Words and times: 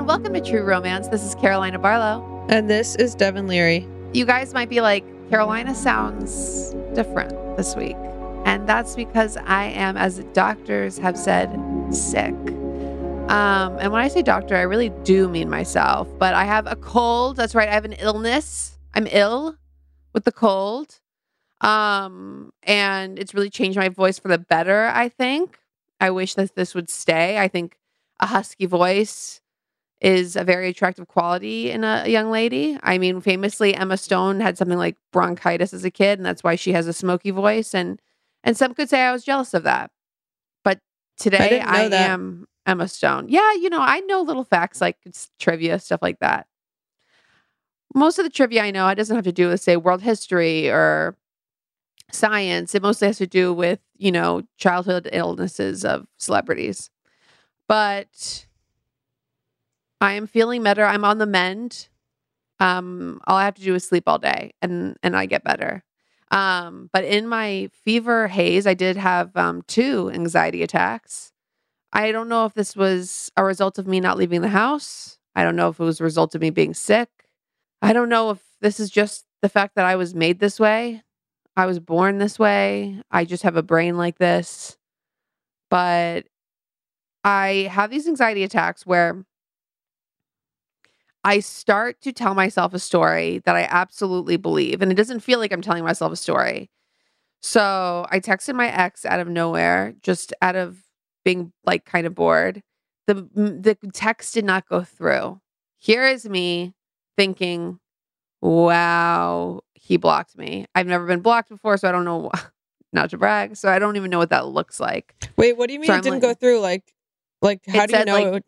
and 0.00 0.08
welcome 0.08 0.32
to 0.32 0.40
True 0.40 0.62
Romance. 0.62 1.08
This 1.08 1.22
is 1.22 1.34
Carolina 1.34 1.78
Barlow. 1.78 2.46
And 2.48 2.70
this 2.70 2.96
is 2.96 3.14
Devin 3.14 3.46
Leary. 3.46 3.86
You 4.14 4.24
guys 4.24 4.54
might 4.54 4.70
be 4.70 4.80
like, 4.80 5.04
Carolina 5.28 5.74
sounds 5.74 6.74
different 6.94 7.34
this 7.58 7.76
week. 7.76 7.96
And 8.46 8.66
that's 8.66 8.96
because 8.96 9.36
I 9.36 9.64
am, 9.64 9.98
as 9.98 10.20
doctors 10.32 10.96
have 10.96 11.18
said, 11.18 11.50
sick. 11.90 12.32
Um, 13.28 13.76
and 13.78 13.92
when 13.92 14.00
I 14.00 14.08
say 14.08 14.22
doctor, 14.22 14.56
I 14.56 14.62
really 14.62 14.88
do 15.04 15.28
mean 15.28 15.50
myself. 15.50 16.08
But 16.18 16.32
I 16.32 16.44
have 16.44 16.66
a 16.66 16.76
cold. 16.76 17.36
That's 17.36 17.54
right. 17.54 17.68
I 17.68 17.74
have 17.74 17.84
an 17.84 17.92
illness. 17.92 18.78
I'm 18.94 19.06
ill 19.10 19.58
with 20.14 20.24
the 20.24 20.32
cold. 20.32 20.98
Um, 21.60 22.54
and 22.62 23.18
it's 23.18 23.34
really 23.34 23.50
changed 23.50 23.76
my 23.76 23.90
voice 23.90 24.18
for 24.18 24.28
the 24.28 24.38
better, 24.38 24.86
I 24.94 25.10
think. 25.10 25.58
I 26.00 26.08
wish 26.08 26.36
that 26.36 26.54
this 26.54 26.74
would 26.74 26.88
stay. 26.88 27.36
I 27.38 27.48
think 27.48 27.76
a 28.18 28.24
husky 28.24 28.64
voice 28.64 29.42
is 30.00 30.34
a 30.34 30.44
very 30.44 30.68
attractive 30.68 31.08
quality 31.08 31.70
in 31.70 31.84
a 31.84 32.08
young 32.08 32.30
lady. 32.30 32.78
I 32.82 32.98
mean, 32.98 33.20
famously, 33.20 33.74
Emma 33.74 33.96
Stone 33.96 34.40
had 34.40 34.56
something 34.56 34.78
like 34.78 34.96
bronchitis 35.12 35.74
as 35.74 35.84
a 35.84 35.90
kid, 35.90 36.18
and 36.18 36.24
that's 36.24 36.42
why 36.42 36.56
she 36.56 36.72
has 36.72 36.86
a 36.86 36.92
smoky 36.92 37.30
voice. 37.30 37.74
And 37.74 38.00
and 38.42 38.56
some 38.56 38.74
could 38.74 38.88
say 38.88 39.02
I 39.02 39.12
was 39.12 39.24
jealous 39.24 39.52
of 39.52 39.64
that. 39.64 39.90
But 40.64 40.80
today 41.18 41.50
didn't 41.50 41.68
I, 41.68 41.82
am 41.84 42.46
Emma 42.66 42.88
Stone. 42.88 43.28
Yeah, 43.28 43.52
you 43.54 43.68
know, 43.68 43.80
I 43.80 44.00
know 44.00 44.22
little 44.22 44.44
facts 44.44 44.80
like 44.80 44.96
it's 45.04 45.30
trivia, 45.38 45.78
stuff 45.78 46.00
like 46.02 46.18
that. 46.20 46.46
Most 47.94 48.18
of 48.18 48.24
the 48.24 48.30
trivia 48.30 48.62
I 48.62 48.70
know, 48.70 48.88
it 48.88 48.94
doesn't 48.94 49.16
have 49.16 49.24
to 49.24 49.32
do 49.32 49.48
with, 49.48 49.60
say, 49.60 49.76
world 49.76 50.02
history 50.02 50.70
or 50.70 51.16
science. 52.12 52.74
It 52.74 52.82
mostly 52.82 53.08
has 53.08 53.18
to 53.18 53.26
do 53.26 53.52
with, 53.52 53.80
you 53.96 54.12
know, 54.12 54.42
childhood 54.56 55.08
illnesses 55.12 55.84
of 55.84 56.06
celebrities. 56.16 56.88
But 57.68 58.46
I 60.00 60.12
am 60.14 60.26
feeling 60.26 60.62
better. 60.62 60.84
I'm 60.84 61.04
on 61.04 61.18
the 61.18 61.26
mend. 61.26 61.88
Um, 62.60 63.20
all 63.26 63.36
I 63.36 63.44
have 63.44 63.54
to 63.56 63.62
do 63.62 63.74
is 63.74 63.86
sleep 63.86 64.04
all 64.06 64.18
day 64.18 64.52
and 64.62 64.96
and 65.02 65.16
I 65.16 65.26
get 65.26 65.44
better. 65.44 65.84
Um, 66.30 66.90
but 66.92 67.04
in 67.04 67.28
my 67.28 67.70
fever 67.72 68.28
haze, 68.28 68.66
I 68.66 68.74
did 68.74 68.96
have 68.96 69.36
um 69.36 69.62
two 69.66 70.10
anxiety 70.12 70.62
attacks. 70.62 71.32
I 71.92 72.12
don't 72.12 72.28
know 72.28 72.46
if 72.46 72.54
this 72.54 72.76
was 72.76 73.30
a 73.36 73.44
result 73.44 73.78
of 73.78 73.86
me 73.86 74.00
not 74.00 74.18
leaving 74.18 74.42
the 74.42 74.48
house. 74.48 75.18
I 75.36 75.44
don't 75.44 75.56
know 75.56 75.68
if 75.70 75.80
it 75.80 75.84
was 75.84 76.00
a 76.00 76.04
result 76.04 76.34
of 76.34 76.40
me 76.40 76.50
being 76.50 76.74
sick. 76.74 77.08
I 77.82 77.92
don't 77.92 78.08
know 78.08 78.30
if 78.30 78.40
this 78.60 78.80
is 78.80 78.90
just 78.90 79.26
the 79.42 79.48
fact 79.48 79.74
that 79.76 79.86
I 79.86 79.96
was 79.96 80.14
made 80.14 80.40
this 80.40 80.60
way. 80.60 81.02
I 81.56 81.66
was 81.66 81.80
born 81.80 82.18
this 82.18 82.38
way. 82.38 83.02
I 83.10 83.24
just 83.24 83.42
have 83.44 83.56
a 83.56 83.62
brain 83.62 83.96
like 83.96 84.18
this. 84.18 84.78
But 85.70 86.26
I 87.24 87.68
have 87.70 87.90
these 87.90 88.08
anxiety 88.08 88.42
attacks 88.44 88.86
where 88.86 89.24
I 91.24 91.40
start 91.40 92.00
to 92.02 92.12
tell 92.12 92.34
myself 92.34 92.72
a 92.74 92.78
story 92.78 93.40
that 93.44 93.54
I 93.56 93.66
absolutely 93.68 94.36
believe, 94.36 94.80
and 94.80 94.90
it 94.90 94.94
doesn't 94.94 95.20
feel 95.20 95.38
like 95.38 95.52
I'm 95.52 95.60
telling 95.62 95.84
myself 95.84 96.12
a 96.12 96.16
story. 96.16 96.70
So 97.42 98.06
I 98.10 98.20
texted 98.20 98.54
my 98.54 98.68
ex 98.68 99.04
out 99.04 99.20
of 99.20 99.28
nowhere, 99.28 99.94
just 100.02 100.32
out 100.42 100.56
of 100.56 100.78
being 101.24 101.52
like 101.64 101.84
kind 101.84 102.06
of 102.06 102.14
bored. 102.14 102.62
The 103.06 103.14
the 103.34 103.76
text 103.92 104.34
did 104.34 104.44
not 104.44 104.68
go 104.68 104.82
through. 104.82 105.40
Here 105.78 106.06
is 106.06 106.28
me 106.28 106.74
thinking, 107.16 107.80
"Wow, 108.40 109.60
he 109.74 109.96
blocked 109.96 110.36
me. 110.36 110.66
I've 110.74 110.86
never 110.86 111.06
been 111.06 111.20
blocked 111.20 111.48
before, 111.48 111.76
so 111.76 111.88
I 111.88 111.92
don't 111.92 112.04
know." 112.04 112.30
Not 112.92 113.10
to 113.10 113.18
brag, 113.18 113.56
so 113.56 113.68
I 113.70 113.78
don't 113.78 113.94
even 113.94 114.10
know 114.10 114.18
what 114.18 114.30
that 114.30 114.48
looks 114.48 114.80
like. 114.80 115.14
Wait, 115.36 115.56
what 115.56 115.68
do 115.68 115.74
you 115.74 115.78
mean 115.78 115.86
So 115.86 115.92
it 115.92 115.96
I'm 115.98 116.02
didn't 116.02 116.14
like- 116.14 116.22
go 116.22 116.34
through? 116.34 116.58
Like, 116.58 116.92
like 117.40 117.60
how 117.64 117.86
do 117.86 117.96
you 117.96 118.04
know? 118.04 118.12
like, 118.14 118.26
it 118.26 118.30
would- 118.32 118.44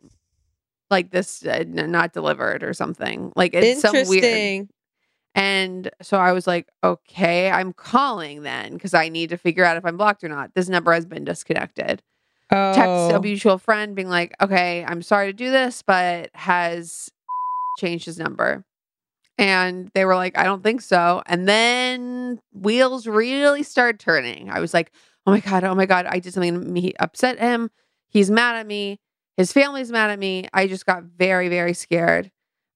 Like 0.89 1.11
this, 1.11 1.43
uh, 1.45 1.49
n- 1.49 1.91
not 1.91 2.13
delivered 2.13 2.63
or 2.63 2.73
something. 2.73 3.31
Like 3.35 3.53
it's 3.53 3.81
some 3.81 3.93
weird. 4.07 4.23
And 5.35 5.89
so 6.01 6.17
I 6.17 6.31
was 6.31 6.45
like, 6.45 6.67
okay, 6.83 7.49
I'm 7.49 7.73
calling 7.73 8.43
then 8.43 8.73
because 8.73 8.93
I 8.93 9.09
need 9.09 9.29
to 9.29 9.37
figure 9.37 9.65
out 9.65 9.77
if 9.77 9.85
I'm 9.85 9.97
blocked 9.97 10.23
or 10.23 10.29
not. 10.29 10.53
This 10.53 10.69
number 10.69 10.93
has 10.93 11.05
been 11.05 11.23
disconnected. 11.23 12.03
Oh, 12.51 12.73
Text 12.75 13.09
a 13.11 13.19
mutual 13.19 13.57
friend 13.57 13.95
being 13.95 14.09
like, 14.09 14.35
okay, 14.39 14.85
I'm 14.85 15.01
sorry 15.01 15.27
to 15.27 15.33
do 15.33 15.49
this, 15.49 15.81
but 15.81 16.29
has 16.35 17.09
changed 17.79 18.05
his 18.05 18.19
number. 18.19 18.63
And 19.39 19.89
they 19.95 20.05
were 20.05 20.15
like, 20.15 20.37
I 20.37 20.43
don't 20.43 20.61
think 20.61 20.81
so. 20.81 21.23
And 21.25 21.49
then 21.49 22.39
wheels 22.51 23.07
really 23.07 23.63
started 23.63 23.99
turning. 23.99 24.51
I 24.51 24.59
was 24.59 24.73
like, 24.73 24.91
oh 25.25 25.31
my 25.31 25.39
God, 25.39 25.63
oh 25.63 25.73
my 25.73 25.87
God, 25.87 26.05
I 26.05 26.19
did 26.19 26.33
something. 26.33 26.75
He 26.75 26.95
upset 26.99 27.39
him. 27.39 27.71
He's 28.09 28.29
mad 28.29 28.57
at 28.57 28.67
me. 28.67 28.99
His 29.37 29.51
family's 29.51 29.91
mad 29.91 30.11
at 30.11 30.19
me. 30.19 30.47
I 30.53 30.67
just 30.67 30.85
got 30.85 31.03
very, 31.03 31.49
very 31.49 31.73
scared. 31.73 32.31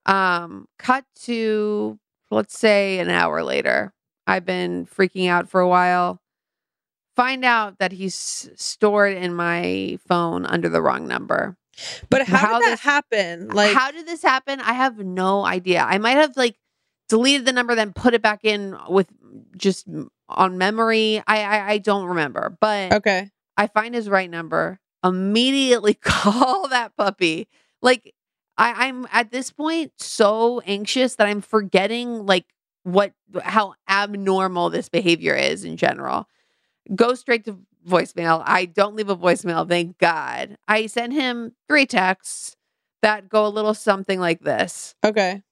Um, 0.06 0.68
cut 0.80 1.06
to 1.24 2.00
let's 2.32 2.58
say 2.58 3.00
an 3.00 3.10
hour 3.10 3.44
later. 3.44 3.94
I've 4.26 4.46
been 4.46 4.86
freaking 4.86 5.30
out 5.30 5.50
for 5.50 5.62
a 5.62 5.68
while. 5.68 6.20
Find 7.16 7.44
out 7.46 7.80
that 7.80 7.92
he's 7.94 8.50
stored 8.56 9.14
in 9.18 9.34
my 9.34 9.98
phone 10.08 10.46
under 10.46 10.70
the 10.70 10.82
wrong 10.82 11.08
number. 11.08 11.58
but 12.10 12.28
how, 12.28 12.38
how 12.38 12.60
did 12.60 12.66
that 12.66 12.70
this- 12.72 12.80
happen? 12.82 13.48
Like, 13.50 13.74
How 13.76 13.92
did 13.92 14.06
this 14.08 14.22
happen? 14.22 14.60
I 14.62 14.74
have 14.74 14.98
no 15.00 15.46
idea. 15.46 15.82
I 15.82 15.98
might 15.98 16.18
have 16.18 16.36
like 16.38 16.58
deleted 17.10 17.46
the 17.46 17.54
number, 17.54 17.76
then 17.76 17.94
put 17.94 18.14
it 18.14 18.22
back 18.22 18.42
in 18.44 18.76
with 18.90 19.08
just 19.56 19.88
on 20.30 20.58
memory. 20.58 21.24
I 21.26 21.44
I, 21.44 21.70
I 21.72 21.78
don't 21.78 22.06
remember, 22.08 22.56
but 22.60 22.92
okay, 22.94 23.30
I 23.56 23.68
find 23.68 23.96
his 23.96 24.10
right 24.10 24.30
number. 24.30 24.80
Immediately 25.04 25.94
call 26.02 26.68
that 26.70 26.96
puppy. 26.98 27.48
Like 27.82 28.14
I, 28.58 28.88
I'm 28.88 29.08
at 29.12 29.32
this 29.32 29.52
point 29.52 29.94
so 29.98 30.62
anxious 30.62 31.16
that 31.16 31.28
I'm 31.28 31.42
forgetting 31.42 32.26
like 32.26 32.46
what 32.84 33.14
how 33.44 33.76
abnormal 33.90 34.70
this 34.70 34.90
behavior 34.90 35.36
is 35.36 35.64
in 35.64 35.78
general. 35.78 36.28
Go 36.96 37.14
straight 37.16 37.46
to 37.46 37.60
voicemail. 37.88 38.44
I 38.46 38.66
don't 38.66 38.96
leave 38.96 39.10
a 39.10 39.16
voicemail, 39.16 39.68
thank 39.68 39.98
God. 39.98 40.58
I 40.68 40.88
sent 40.88 41.14
him 41.14 41.54
three 41.68 41.86
texts 41.86 42.56
that 43.02 43.30
go 43.30 43.46
a 43.46 43.50
little 43.50 43.74
something 43.74 44.20
like 44.20 44.42
this. 44.42 44.96
Okay. 45.06 45.44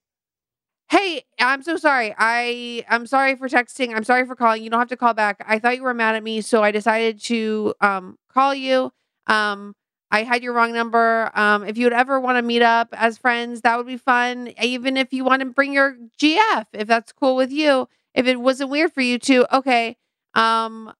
Hey, 0.88 1.22
I'm 1.40 1.62
so 1.62 1.76
sorry. 1.76 2.14
I 2.16 2.84
I'm 2.88 3.06
sorry 3.06 3.34
for 3.36 3.48
texting. 3.48 3.94
I'm 3.94 4.04
sorry 4.04 4.24
for 4.24 4.36
calling. 4.36 4.62
You 4.62 4.70
don't 4.70 4.78
have 4.78 4.88
to 4.88 4.96
call 4.96 5.14
back. 5.14 5.44
I 5.46 5.58
thought 5.58 5.76
you 5.76 5.82
were 5.82 5.94
mad 5.94 6.14
at 6.14 6.22
me, 6.22 6.40
so 6.40 6.62
I 6.62 6.70
decided 6.70 7.20
to 7.24 7.74
um 7.80 8.18
call 8.32 8.54
you. 8.54 8.92
Um 9.26 9.74
I 10.10 10.22
had 10.22 10.42
your 10.42 10.52
wrong 10.52 10.72
number. 10.72 11.30
Um 11.34 11.64
if 11.64 11.76
you 11.78 11.86
would 11.86 11.92
ever 11.92 12.20
want 12.20 12.38
to 12.38 12.42
meet 12.42 12.62
up 12.62 12.88
as 12.92 13.18
friends, 13.18 13.62
that 13.62 13.76
would 13.76 13.86
be 13.86 13.96
fun. 13.96 14.52
Even 14.62 14.96
if 14.96 15.12
you 15.12 15.24
want 15.24 15.40
to 15.40 15.46
bring 15.46 15.72
your 15.72 15.96
GF, 16.20 16.66
if 16.72 16.88
that's 16.88 17.12
cool 17.12 17.36
with 17.36 17.52
you. 17.52 17.88
If 18.14 18.26
it 18.26 18.40
wasn't 18.40 18.70
weird 18.70 18.92
for 18.92 19.02
you 19.02 19.18
to, 19.20 19.56
okay. 19.58 19.96
Um 20.34 20.92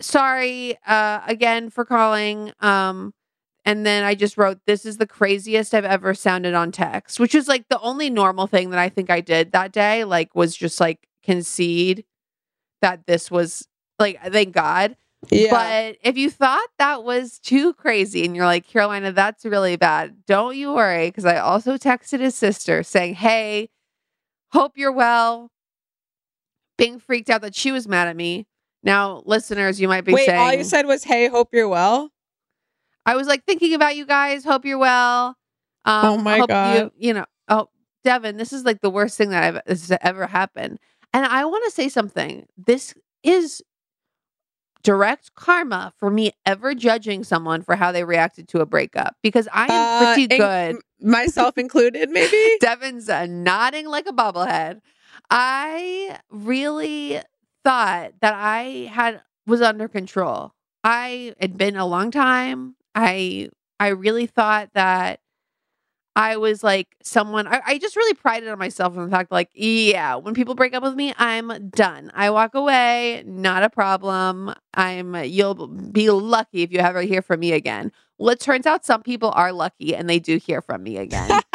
sorry 0.00 0.76
uh 0.86 1.20
again 1.26 1.70
for 1.70 1.84
calling. 1.84 2.52
Um 2.60 3.12
and 3.64 3.84
then 3.84 4.04
I 4.04 4.14
just 4.14 4.38
wrote, 4.38 4.58
This 4.66 4.86
is 4.86 4.96
the 4.96 5.06
craziest 5.06 5.74
I've 5.74 5.84
ever 5.84 6.14
sounded 6.14 6.54
on 6.54 6.72
text, 6.72 7.20
which 7.20 7.34
is 7.34 7.48
like 7.48 7.68
the 7.68 7.80
only 7.80 8.10
normal 8.10 8.46
thing 8.46 8.70
that 8.70 8.78
I 8.78 8.88
think 8.88 9.10
I 9.10 9.20
did 9.20 9.52
that 9.52 9.72
day, 9.72 10.04
like, 10.04 10.34
was 10.34 10.56
just 10.56 10.80
like 10.80 11.06
concede 11.22 12.04
that 12.82 13.06
this 13.06 13.30
was 13.30 13.68
like, 13.98 14.20
thank 14.32 14.54
God. 14.54 14.96
Yeah. 15.28 15.50
But 15.50 15.98
if 16.02 16.16
you 16.16 16.30
thought 16.30 16.68
that 16.78 17.04
was 17.04 17.38
too 17.38 17.74
crazy 17.74 18.24
and 18.24 18.34
you're 18.34 18.46
like, 18.46 18.66
Carolina, 18.66 19.12
that's 19.12 19.44
really 19.44 19.76
bad, 19.76 20.24
don't 20.26 20.56
you 20.56 20.72
worry. 20.72 21.08
Because 21.08 21.26
I 21.26 21.36
also 21.38 21.76
texted 21.76 22.20
his 22.20 22.34
sister 22.34 22.82
saying, 22.82 23.14
Hey, 23.14 23.68
hope 24.52 24.72
you're 24.76 24.92
well. 24.92 25.50
Being 26.78 26.98
freaked 26.98 27.28
out 27.28 27.42
that 27.42 27.54
she 27.54 27.72
was 27.72 27.86
mad 27.86 28.08
at 28.08 28.16
me. 28.16 28.46
Now, 28.82 29.22
listeners, 29.26 29.80
you 29.80 29.88
might 29.88 30.04
be 30.04 30.12
Wait, 30.14 30.26
saying, 30.26 30.40
all 30.40 30.54
you 30.54 30.64
said 30.64 30.86
was, 30.86 31.04
"Hey, 31.04 31.28
hope 31.28 31.50
you're 31.52 31.68
well." 31.68 32.10
I 33.04 33.14
was 33.16 33.26
like 33.26 33.44
thinking 33.44 33.74
about 33.74 33.96
you 33.96 34.06
guys. 34.06 34.44
Hope 34.44 34.64
you're 34.64 34.78
well. 34.78 35.36
Um, 35.84 36.04
Oh 36.04 36.16
my 36.16 36.38
hope 36.38 36.48
God. 36.48 36.76
You, 36.76 37.08
you 37.08 37.14
know, 37.14 37.26
oh, 37.48 37.68
Devin, 38.04 38.36
this 38.36 38.52
is 38.52 38.64
like 38.64 38.80
the 38.80 38.90
worst 38.90 39.18
thing 39.18 39.30
that 39.30 39.42
I've 39.42 39.60
this 39.66 39.88
has 39.88 39.98
ever 40.02 40.26
happened. 40.26 40.78
And 41.12 41.26
I 41.26 41.44
want 41.44 41.64
to 41.66 41.70
say 41.70 41.88
something. 41.88 42.46
This 42.56 42.94
is 43.22 43.62
direct 44.82 45.34
karma 45.34 45.92
for 45.98 46.10
me 46.10 46.32
ever 46.46 46.74
judging 46.74 47.22
someone 47.24 47.62
for 47.62 47.76
how 47.76 47.92
they 47.92 48.04
reacted 48.04 48.48
to 48.48 48.60
a 48.60 48.66
breakup 48.66 49.16
because 49.22 49.48
I 49.52 49.66
am 49.66 49.70
Uh, 49.70 50.14
pretty 50.14 50.26
good. 50.28 50.76
m- 50.76 50.80
myself 51.00 51.58
included, 51.58 52.10
maybe. 52.10 52.56
Devin's 52.60 53.08
uh, 53.08 53.26
nodding 53.26 53.86
like 53.86 54.06
a 54.06 54.12
bobblehead. 54.12 54.80
I 55.30 56.18
really 56.30 57.20
thought 57.64 58.12
that 58.20 58.34
I 58.34 58.90
had 58.92 59.22
was 59.46 59.60
under 59.62 59.88
control. 59.88 60.52
I 60.84 61.34
had 61.40 61.56
been 61.58 61.76
a 61.76 61.86
long 61.86 62.10
time. 62.10 62.76
I 62.94 63.50
I 63.78 63.88
really 63.88 64.26
thought 64.26 64.70
that 64.74 65.20
I 66.16 66.36
was 66.36 66.62
like 66.64 66.96
someone 67.02 67.46
I, 67.46 67.60
I 67.64 67.78
just 67.78 67.96
really 67.96 68.14
prided 68.14 68.48
on 68.48 68.58
myself 68.58 68.96
in 68.96 69.04
the 69.04 69.10
fact 69.10 69.30
like, 69.30 69.50
yeah, 69.54 70.16
when 70.16 70.34
people 70.34 70.54
break 70.54 70.74
up 70.74 70.82
with 70.82 70.94
me, 70.94 71.14
I'm 71.18 71.70
done. 71.70 72.10
I 72.14 72.30
walk 72.30 72.54
away, 72.54 73.22
not 73.26 73.62
a 73.62 73.70
problem. 73.70 74.52
I'm 74.74 75.14
you'll 75.24 75.68
be 75.68 76.10
lucky 76.10 76.62
if 76.62 76.72
you 76.72 76.80
ever 76.80 77.02
hear 77.02 77.22
from 77.22 77.40
me 77.40 77.52
again. 77.52 77.92
Well, 78.18 78.30
it 78.30 78.40
turns 78.40 78.66
out 78.66 78.84
some 78.84 79.02
people 79.02 79.30
are 79.30 79.52
lucky 79.52 79.94
and 79.94 80.10
they 80.10 80.18
do 80.18 80.36
hear 80.36 80.60
from 80.60 80.82
me 80.82 80.96
again. 80.96 81.40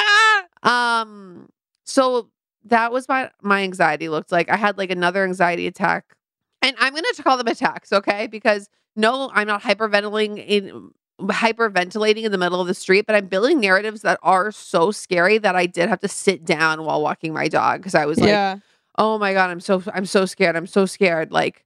Um, 0.66 1.48
so 1.86 2.30
that 2.66 2.92
was 2.92 3.08
my 3.08 3.30
my 3.42 3.62
anxiety 3.64 4.10
looked 4.10 4.32
like. 4.32 4.50
I 4.50 4.56
had 4.58 4.78
like 4.78 4.92
another 4.92 5.24
anxiety 5.24 5.68
attack. 5.68 6.16
And 6.62 6.76
I'm 6.80 6.96
gonna 6.96 7.08
call 7.22 7.38
them 7.38 7.48
attacks, 7.48 7.94
okay? 7.94 8.26
Because 8.28 8.70
no, 8.96 9.30
I'm 9.34 9.48
not 9.48 9.62
hyperventilating 9.62 10.44
in 10.46 10.92
hyperventilating 11.22 12.24
in 12.24 12.32
the 12.32 12.38
middle 12.38 12.60
of 12.60 12.68
the 12.68 12.74
street, 12.74 13.06
but 13.06 13.16
I'm 13.16 13.28
building 13.28 13.60
narratives 13.60 14.02
that 14.02 14.20
are 14.22 14.52
so 14.52 14.92
scary 14.92 15.38
that 15.38 15.56
I 15.56 15.66
did 15.66 15.90
have 15.90 16.02
to 16.02 16.08
sit 16.08 16.44
down 16.46 16.84
while 16.84 17.02
walking 17.02 17.34
my 17.34 17.48
dog 17.48 17.80
because 17.80 17.96
I 17.96 18.06
was 18.06 18.20
like, 18.20 18.30
yeah. 18.30 18.58
oh 18.98 19.18
my 19.18 19.34
god 19.34 19.50
i'm 19.50 19.60
so 19.60 19.82
i'm 19.94 20.06
so 20.06 20.26
scared 20.26 20.56
i'm 20.56 20.68
so 20.68 20.86
scared 20.86 21.32
like 21.32 21.64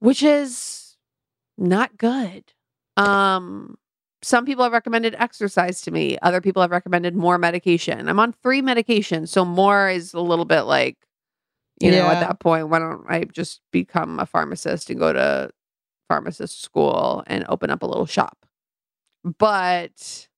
which 0.00 0.22
is 0.22 0.96
not 1.58 1.96
good. 1.96 2.52
Um 2.96 3.76
some 4.22 4.44
people 4.44 4.64
have 4.64 4.72
recommended 4.72 5.14
exercise 5.18 5.80
to 5.82 5.90
me 5.90 6.18
other 6.22 6.40
people 6.40 6.62
have 6.62 6.70
recommended 6.70 7.14
more 7.14 7.38
medication. 7.38 8.08
I'm 8.08 8.18
on 8.20 8.32
three 8.32 8.62
medications 8.62 9.28
so 9.28 9.44
more 9.44 9.88
is 9.88 10.14
a 10.14 10.20
little 10.20 10.44
bit 10.44 10.62
like 10.62 10.96
you 11.80 11.90
know 11.90 12.06
at 12.08 12.20
that 12.20 12.40
point 12.40 12.68
why 12.70 12.78
don't 12.78 13.04
i 13.08 13.24
just 13.24 13.60
become 13.70 14.18
a 14.18 14.24
pharmacist 14.26 14.88
and 14.88 14.98
go 14.98 15.12
to 15.12 15.50
pharmacist 16.08 16.62
school 16.62 17.22
and 17.26 17.44
open 17.48 17.70
up 17.70 17.82
a 17.82 17.86
little 17.86 18.06
shop 18.06 18.46
but 19.38 20.28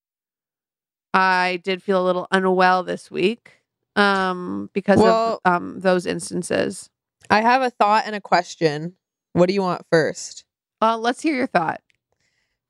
i 1.15 1.61
did 1.65 1.83
feel 1.83 2.03
a 2.03 2.05
little 2.07 2.27
unwell 2.31 2.83
this 2.83 3.11
week 3.11 3.63
um 3.97 4.71
because 4.73 4.99
Well- 4.99 5.41
of 5.45 5.53
um 5.53 5.81
those 5.81 6.07
instances 6.07 6.89
I 7.31 7.43
have 7.43 7.61
a 7.61 7.69
thought 7.69 8.05
and 8.07 8.15
a 8.15 8.23
question. 8.23 8.95
What 9.35 9.49
do 9.49 9.53
you 9.55 9.61
want 9.61 9.83
first? 9.93 10.45
uh 10.81 10.97
let's 10.97 11.21
hear 11.21 11.35
your 11.35 11.47
thought 11.47 11.81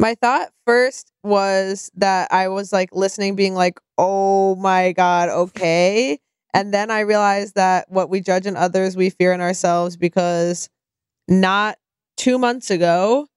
My 0.00 0.14
thought 0.14 0.50
first 0.66 1.12
was 1.22 1.90
that 1.96 2.32
I 2.32 2.48
was 2.48 2.72
like 2.72 2.90
listening, 2.92 3.36
being 3.36 3.54
like, 3.54 3.78
oh 3.98 4.56
my 4.56 4.92
God, 4.92 5.28
okay. 5.28 6.18
And 6.54 6.72
then 6.74 6.90
I 6.90 7.00
realized 7.00 7.54
that 7.56 7.90
what 7.90 8.10
we 8.10 8.20
judge 8.20 8.46
in 8.46 8.56
others, 8.56 8.96
we 8.96 9.10
fear 9.10 9.32
in 9.32 9.40
ourselves 9.40 9.96
because 9.96 10.68
not 11.28 11.78
two 12.18 12.38
months 12.38 12.70
ago, 12.70 13.28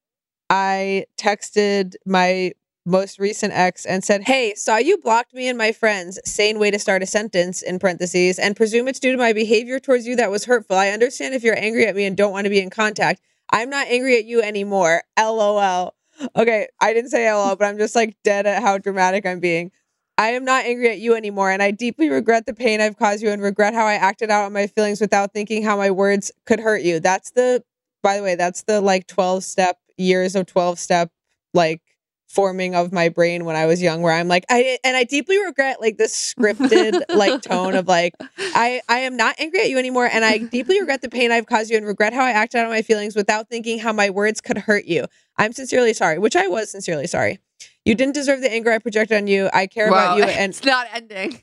I 0.50 1.06
texted 1.18 1.96
my 2.06 2.52
most 2.86 3.20
recent 3.20 3.54
ex 3.54 3.86
and 3.86 4.04
said, 4.04 4.24
Hey, 4.24 4.56
saw 4.56 4.78
you 4.78 4.98
blocked 4.98 5.34
me 5.34 5.48
and 5.48 5.58
my 5.58 5.72
friends. 5.72 6.20
Sane 6.26 6.60
way 6.60 6.72
to 6.72 6.80
start 6.80 7.04
a 7.04 7.06
sentence 7.06 7.62
in 7.62 7.80
parentheses 7.80 8.40
and 8.40 8.56
presume 8.56 8.88
it's 8.88 9.00
due 9.00 9.12
to 9.12 9.18
my 9.18 9.34
behavior 9.34 9.80
towards 9.80 10.08
you 10.08 10.16
that 10.18 10.32
was 10.32 10.46
hurtful. 10.46 10.76
I 10.76 10.90
understand 10.90 11.36
if 11.36 11.44
you're 11.44 11.58
angry 11.58 11.86
at 11.86 11.96
me 11.96 12.06
and 12.06 12.18
don't 12.18 12.32
want 12.32 12.46
to 12.46 12.50
be 12.50 12.60
in 12.60 12.72
contact. 12.72 13.22
I'm 13.52 13.70
not 13.70 13.88
angry 13.88 14.18
at 14.18 14.26
you 14.26 14.42
anymore. 14.42 15.04
LOL. 15.18 15.94
Okay, 16.36 16.68
I 16.82 16.94
didn't 16.94 17.12
say 17.12 17.32
LOL, 17.32 17.56
but 17.56 17.66
I'm 17.66 17.78
just 17.78 17.96
like 17.96 18.16
dead 18.24 18.46
at 18.46 18.62
how 18.62 18.78
dramatic 18.78 19.26
I'm 19.26 19.40
being. 19.40 19.72
I 20.18 20.30
am 20.30 20.44
not 20.46 20.66
angry 20.66 20.90
at 20.90 21.00
you 21.00 21.16
anymore, 21.16 21.50
and 21.50 21.64
I 21.64 21.72
deeply 21.72 22.10
regret 22.10 22.46
the 22.46 22.54
pain 22.54 22.80
I've 22.80 22.98
caused 22.98 23.24
you 23.24 23.30
and 23.32 23.42
regret 23.42 23.74
how 23.74 23.86
I 23.86 23.94
acted 23.94 24.30
out 24.30 24.46
on 24.46 24.54
my 24.54 24.68
feelings 24.68 25.02
without 25.02 25.34
thinking 25.34 25.64
how 25.64 25.78
my 25.78 25.90
words 25.90 26.32
could 26.46 26.60
hurt 26.60 26.84
you. 26.84 27.00
That's 27.00 27.32
the, 27.32 27.64
by 28.02 28.18
the 28.18 28.24
way, 28.24 28.36
that's 28.36 28.64
the 28.64 28.82
like 28.82 29.08
12 29.08 29.44
step 29.44 29.78
years 29.98 30.36
of 30.36 30.46
12 30.46 30.80
step 30.80 31.12
like 31.54 31.82
forming 32.28 32.76
of 32.76 32.94
my 32.94 33.10
brain 33.10 33.44
when 33.44 33.58
I 33.58 33.66
was 33.66 33.82
young, 33.82 34.02
where 34.02 34.14
I'm 34.14 34.30
like, 34.30 34.46
I, 34.50 34.78
and 34.86 34.96
I 34.96 35.04
deeply 35.04 35.38
regret 35.44 35.82
like 35.82 35.98
this 35.98 36.16
scripted 36.16 37.04
like 37.10 37.42
tone 37.42 37.76
of 37.76 37.88
like, 37.88 38.14
I, 38.38 38.82
I 38.88 39.00
am 39.00 39.18
not 39.18 39.36
angry 39.38 39.60
at 39.62 39.70
you 39.70 39.78
anymore, 39.78 40.10
and 40.12 40.24
I 40.24 40.38
deeply 40.38 40.80
regret 40.80 41.02
the 41.02 41.10
pain 41.10 41.32
I've 41.32 41.46
caused 41.46 41.70
you 41.70 41.78
and 41.78 41.86
regret 41.86 42.14
how 42.14 42.24
I 42.24 42.32
acted 42.32 42.60
out 42.60 42.66
on 42.66 42.72
my 42.72 42.82
feelings 42.82 43.16
without 43.16 43.50
thinking 43.50 43.80
how 43.80 43.92
my 43.92 44.10
words 44.10 44.40
could 44.40 44.58
hurt 44.58 44.86
you. 44.86 45.06
I'm 45.38 45.52
sincerely 45.52 45.94
sorry, 45.94 46.20
which 46.20 46.36
I 46.36 46.48
was 46.48 46.72
sincerely 46.72 47.08
sorry. 47.08 47.40
You 47.84 47.96
didn't 47.96 48.14
deserve 48.14 48.42
the 48.42 48.52
anger 48.52 48.72
I 48.72 48.78
projected 48.78 49.18
on 49.18 49.28
you. 49.28 49.50
I 49.54 49.68
care 49.68 49.88
about 49.88 50.18
you, 50.18 50.24
and 50.40 50.52
it's 50.52 50.64
not 50.64 50.88
ending 50.94 51.42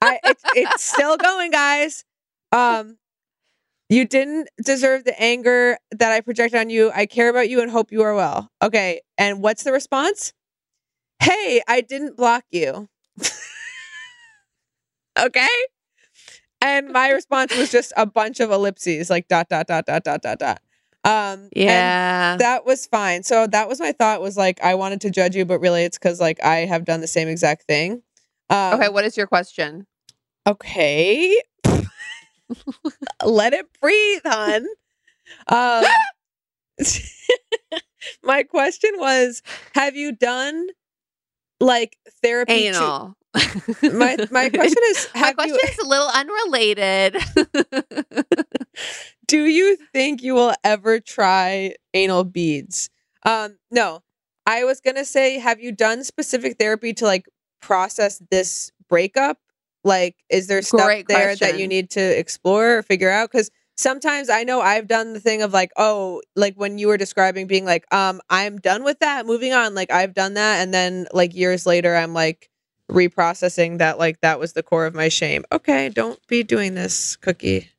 I, 0.00 0.20
it's, 0.24 0.42
it's 0.54 0.84
still 0.84 1.16
going, 1.16 1.50
guys. 1.50 2.04
Um, 2.52 2.98
you 3.88 4.04
didn't 4.04 4.48
deserve 4.62 5.04
the 5.04 5.20
anger 5.20 5.78
that 5.90 6.12
I 6.12 6.20
projected 6.20 6.60
on 6.60 6.70
you. 6.70 6.90
I 6.94 7.06
care 7.06 7.28
about 7.28 7.48
you 7.48 7.60
and 7.60 7.70
hope 7.70 7.92
you 7.92 8.02
are 8.02 8.14
well. 8.14 8.50
Okay, 8.62 9.00
and 9.16 9.42
what's 9.42 9.64
the 9.64 9.72
response? 9.72 10.32
Hey, 11.20 11.62
I 11.66 11.80
didn't 11.80 12.16
block 12.16 12.44
you. 12.50 12.88
okay. 15.18 15.48
And 16.60 16.88
my 16.88 17.10
response 17.10 17.56
was 17.56 17.70
just 17.70 17.92
a 17.96 18.06
bunch 18.06 18.40
of 18.40 18.50
ellipses, 18.50 19.10
like 19.10 19.28
dot 19.28 19.48
dot 19.48 19.66
dot 19.66 19.86
dot 19.86 20.04
dot 20.04 20.22
dot 20.22 20.38
dot. 20.38 20.60
Um, 21.04 21.40
and 21.40 21.50
yeah 21.54 22.36
that 22.38 22.64
was 22.64 22.86
fine. 22.86 23.22
So 23.22 23.46
that 23.48 23.68
was 23.68 23.80
my 23.80 23.92
thought. 23.92 24.20
Was 24.20 24.36
like 24.36 24.60
I 24.62 24.74
wanted 24.74 25.00
to 25.02 25.10
judge 25.10 25.36
you, 25.36 25.44
but 25.44 25.60
really 25.60 25.84
it's 25.84 25.98
because 25.98 26.20
like 26.20 26.42
I 26.42 26.58
have 26.58 26.84
done 26.84 27.00
the 27.00 27.06
same 27.06 27.28
exact 27.28 27.64
thing. 27.64 28.02
Um, 28.50 28.74
okay 28.74 28.88
what 28.88 29.04
is 29.04 29.16
your 29.16 29.26
question 29.26 29.86
Okay. 30.46 31.40
Let 33.24 33.52
it 33.52 33.66
breathe, 33.80 34.22
hun. 34.24 34.66
Um, 35.46 35.84
my 38.22 38.42
question 38.44 38.92
was 38.96 39.42
Have 39.74 39.96
you 39.96 40.12
done 40.12 40.68
like 41.60 41.96
therapy? 42.22 42.70
to- 42.70 42.76
anal 42.78 43.14
my, 43.82 44.16
my 44.30 44.48
question 44.54 44.82
is 44.86 45.08
my 45.14 45.32
question 45.32 45.58
you, 45.62 45.68
is 45.70 45.78
a 45.78 45.86
little 45.86 46.08
unrelated 46.08 47.16
Do 49.26 49.44
you 49.44 49.76
think 49.92 50.22
you 50.22 50.34
will 50.34 50.54
ever 50.64 51.00
try 51.00 51.74
anal 51.92 52.24
beads? 52.24 52.88
Um, 53.24 53.58
no. 53.70 54.02
I 54.46 54.64
was 54.64 54.80
to 54.96 55.04
say, 55.04 55.38
have 55.38 55.60
you 55.60 55.70
done 55.70 56.02
specific 56.02 56.58
therapy 56.58 56.94
to 56.94 57.04
like 57.04 57.26
process 57.60 58.22
this 58.30 58.72
breakup? 58.88 59.36
Like, 59.84 60.16
is 60.28 60.46
there 60.46 60.62
stuff 60.62 60.86
Great 60.86 61.08
there 61.08 61.36
that 61.36 61.58
you 61.58 61.68
need 61.68 61.90
to 61.90 62.00
explore 62.00 62.78
or 62.78 62.82
figure 62.82 63.10
out? 63.10 63.30
Because 63.30 63.50
sometimes 63.76 64.28
I 64.28 64.44
know 64.44 64.60
I've 64.60 64.88
done 64.88 65.12
the 65.12 65.20
thing 65.20 65.42
of 65.42 65.52
like, 65.52 65.70
oh, 65.76 66.20
like 66.36 66.54
when 66.56 66.78
you 66.78 66.88
were 66.88 66.96
describing 66.96 67.46
being 67.46 67.64
like, 67.64 67.92
um, 67.94 68.20
I'm 68.28 68.58
done 68.58 68.84
with 68.84 68.98
that, 68.98 69.24
moving 69.24 69.52
on. 69.52 69.74
Like 69.74 69.90
I've 69.90 70.14
done 70.14 70.34
that, 70.34 70.60
and 70.60 70.74
then 70.74 71.06
like 71.12 71.34
years 71.34 71.64
later, 71.64 71.94
I'm 71.94 72.12
like 72.12 72.50
reprocessing 72.90 73.78
that 73.78 73.98
like 73.98 74.20
that 74.20 74.38
was 74.38 74.52
the 74.52 74.62
core 74.62 74.86
of 74.86 74.94
my 74.94 75.08
shame. 75.08 75.44
Okay, 75.52 75.88
don't 75.88 76.24
be 76.26 76.42
doing 76.42 76.74
this, 76.74 77.16
Cookie. 77.16 77.70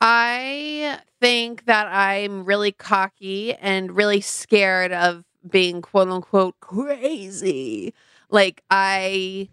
I 0.00 1.00
think 1.20 1.64
that 1.64 1.86
I'm 1.86 2.44
really 2.44 2.72
cocky 2.72 3.54
and 3.54 3.96
really 3.96 4.20
scared 4.20 4.92
of 4.92 5.24
being 5.48 5.80
quote 5.80 6.08
unquote 6.08 6.58
crazy. 6.60 7.94
Like 8.30 8.62
I 8.70 9.48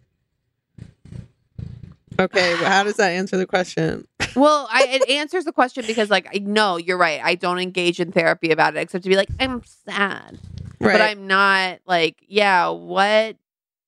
Okay, 2.22 2.56
but 2.60 2.68
how 2.68 2.84
does 2.84 2.98
that 2.98 3.10
answer 3.10 3.38
the 3.38 3.46
question? 3.46 4.08
well, 4.36 4.68
I 4.72 4.86
it 4.88 5.10
answers 5.10 5.46
the 5.46 5.52
question 5.52 5.86
because 5.88 6.10
like 6.10 6.28
I 6.34 6.40
know 6.40 6.78
you're 6.78 6.98
right. 6.98 7.20
I 7.24 7.36
don't 7.36 7.60
engage 7.60 8.00
in 8.00 8.12
therapy 8.12 8.52
about 8.52 8.76
it 8.76 8.80
except 8.80 9.04
to 9.04 9.10
be 9.10 9.16
like, 9.16 9.30
I'm 9.40 9.64
sad. 9.66 10.40
Right. 10.80 10.94
But 10.94 11.02
I'm 11.02 11.28
not 11.28 11.80
like, 11.86 12.24
yeah, 12.28 12.70
what 12.70 13.38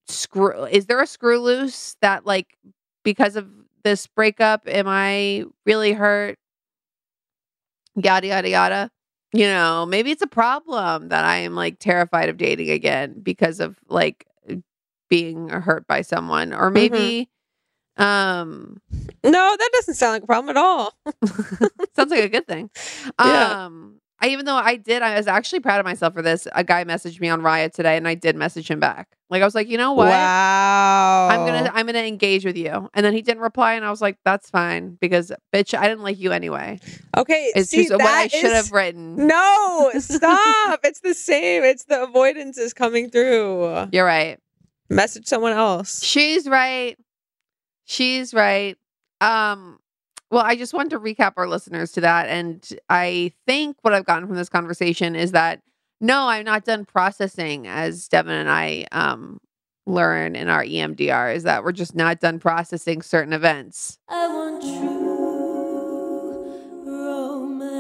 screw 0.08 0.66
is 0.66 0.88
there 0.88 1.02
a 1.02 1.08
screw 1.08 1.40
loose 1.40 1.96
that 2.02 2.26
like 2.26 2.58
because 3.04 3.36
of 3.36 3.48
this 3.84 4.08
breakup 4.08 4.64
am 4.68 4.88
I 4.88 5.46
really 5.66 5.94
hurt? 5.94 6.40
Yada 7.96 8.28
yada 8.28 8.50
yada. 8.50 8.92
You 9.32 9.46
know, 9.46 9.86
maybe 9.86 10.12
it's 10.12 10.22
a 10.22 10.28
problem 10.28 11.10
that 11.10 11.24
I 11.24 11.38
am 11.38 11.56
like 11.56 11.80
terrified 11.80 12.30
of 12.30 12.38
dating 12.38 12.70
again 12.70 13.20
because 13.22 13.60
of 13.60 13.78
like 13.88 14.28
being 15.10 15.50
hurt 15.50 15.86
by 15.86 16.02
someone. 16.02 16.54
Or 16.54 16.72
mm-hmm. 16.72 16.74
maybe 16.74 17.30
um 17.98 18.82
no, 19.24 19.56
that 19.58 19.70
doesn't 19.74 19.94
sound 19.96 20.14
like 20.14 20.24
a 20.24 20.28
problem 20.28 20.50
at 20.56 20.58
all. 20.58 20.94
Sounds 21.96 22.12
like 22.12 22.24
a 22.24 22.30
good 22.30 22.48
thing. 22.48 22.70
Yeah. 23.20 23.66
Um, 23.66 24.00
I 24.20 24.28
even 24.30 24.46
though 24.46 24.56
I 24.56 24.78
did, 24.78 25.02
I 25.02 25.18
was 25.18 25.28
actually 25.28 25.60
proud 25.60 25.80
of 25.80 25.86
myself 25.86 26.14
for 26.14 26.22
this. 26.22 26.48
A 26.54 26.64
guy 26.64 26.84
messaged 26.86 27.20
me 27.20 27.28
on 27.30 27.42
Raya 27.42 27.72
today, 27.72 27.98
and 27.98 28.08
I 28.08 28.16
did 28.16 28.36
message 28.38 28.70
him 28.72 28.80
back. 28.80 29.10
Like 29.30 29.42
I 29.42 29.46
was 29.46 29.54
like, 29.54 29.68
you 29.68 29.78
know 29.78 29.94
what? 29.94 30.08
Wow. 30.08 31.28
I'm 31.30 31.46
gonna 31.46 31.70
I'm 31.74 31.86
gonna 31.86 32.00
engage 32.00 32.46
with 32.46 32.56
you. 32.58 32.90
And 32.94 33.06
then 33.06 33.14
he 33.14 33.22
didn't 33.22 33.44
reply, 33.44 33.74
and 33.74 33.84
I 33.86 33.90
was 33.90 34.02
like, 34.02 34.18
that's 34.24 34.50
fine 34.50 34.98
because 35.02 35.32
bitch, 35.54 35.78
I 35.78 35.88
didn't 35.88 36.04
like 36.04 36.20
you 36.20 36.32
anyway. 36.32 36.80
Okay, 37.18 37.52
It's 37.56 37.70
see, 37.70 37.84
just 37.88 37.92
what 37.92 38.02
I 38.02 38.28
should 38.28 38.46
is- 38.46 38.54
have 38.54 38.72
written. 38.72 39.28
No, 39.28 39.92
stop. 40.00 40.80
it's 40.84 41.02
the 41.02 41.14
same. 41.14 41.64
It's 41.64 41.84
the 41.86 42.04
avoidance 42.04 42.58
is 42.58 42.74
coming 42.74 43.10
through. 43.10 43.88
You're 43.92 44.06
right. 44.06 44.40
Message 44.90 45.26
someone 45.28 45.54
else. 45.54 46.04
She's 46.04 46.48
right. 46.48 46.98
She's 47.94 48.34
right. 48.34 48.76
Um, 49.22 49.78
well, 50.32 50.42
I 50.44 50.56
just 50.56 50.74
want 50.74 50.90
to 50.90 51.00
recap 51.00 51.34
our 51.38 51.48
listeners 51.48 51.92
to 51.92 52.02
that. 52.02 52.28
And 52.28 52.68
I 52.90 53.34
think 53.46 53.78
what 53.84 53.94
I've 53.94 54.06
gotten 54.06 54.26
from 54.26 54.36
this 54.36 54.50
conversation 54.50 55.16
is 55.16 55.32
that 55.34 55.62
no, 56.02 56.28
I'm 56.28 56.44
not 56.44 56.66
done 56.66 56.86
processing 56.86 57.68
as 57.68 58.08
Devin 58.08 58.34
and 58.34 58.50
I 58.50 58.88
um 58.92 59.40
learn 59.86 60.36
in 60.36 60.50
our 60.50 60.64
EMDR 60.64 61.36
is 61.36 61.44
that 61.44 61.64
we're 61.64 61.72
just 61.72 61.94
not 61.94 62.20
done 62.20 62.40
processing 62.40 63.04
certain 63.04 63.32
events. 63.32 64.00
I 64.10 64.28
want 64.28 64.64
true 64.64 65.04
romance. 66.84 67.78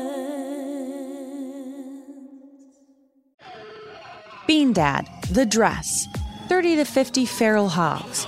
Bean 4.45 4.73
Dad, 4.73 5.09
The 5.31 5.47
Dress, 5.47 6.05
30 6.49 6.75
to 6.75 6.85
50 6.85 7.25
Feral 7.25 7.69
Hogs. 7.69 8.27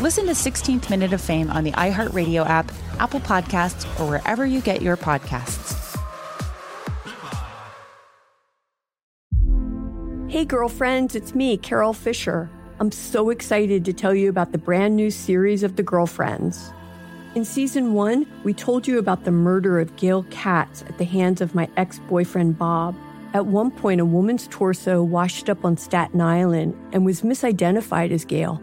Listen 0.00 0.26
to 0.26 0.32
16th 0.32 0.90
Minute 0.90 1.12
of 1.12 1.20
Fame 1.20 1.50
on 1.50 1.64
the 1.64 1.72
iHeartRadio 1.72 2.46
app, 2.46 2.70
Apple 3.00 3.18
Podcasts, 3.18 3.84
or 3.98 4.08
wherever 4.08 4.46
you 4.46 4.60
get 4.60 4.80
your 4.80 4.96
podcasts. 4.96 5.74
Hey, 10.28 10.44
girlfriends, 10.44 11.16
it's 11.16 11.34
me, 11.34 11.56
Carol 11.56 11.92
Fisher. 11.92 12.48
I'm 12.78 12.92
so 12.92 13.30
excited 13.30 13.84
to 13.86 13.92
tell 13.92 14.14
you 14.14 14.28
about 14.28 14.52
the 14.52 14.58
brand 14.58 14.94
new 14.94 15.10
series 15.10 15.64
of 15.64 15.74
The 15.74 15.82
Girlfriends. 15.82 16.72
In 17.34 17.44
season 17.44 17.92
one, 17.92 18.24
we 18.44 18.54
told 18.54 18.86
you 18.86 19.00
about 19.00 19.24
the 19.24 19.32
murder 19.32 19.80
of 19.80 19.96
Gail 19.96 20.24
Katz 20.30 20.82
at 20.82 20.98
the 20.98 21.04
hands 21.06 21.40
of 21.40 21.56
my 21.56 21.68
ex 21.76 21.98
boyfriend, 22.08 22.56
Bob. 22.56 22.94
At 23.34 23.46
one 23.46 23.72
point, 23.72 24.00
a 24.00 24.04
woman's 24.04 24.46
torso 24.46 25.02
washed 25.02 25.50
up 25.50 25.64
on 25.64 25.76
Staten 25.76 26.20
Island 26.20 26.76
and 26.92 27.04
was 27.04 27.22
misidentified 27.22 28.12
as 28.12 28.24
Gail. 28.24 28.62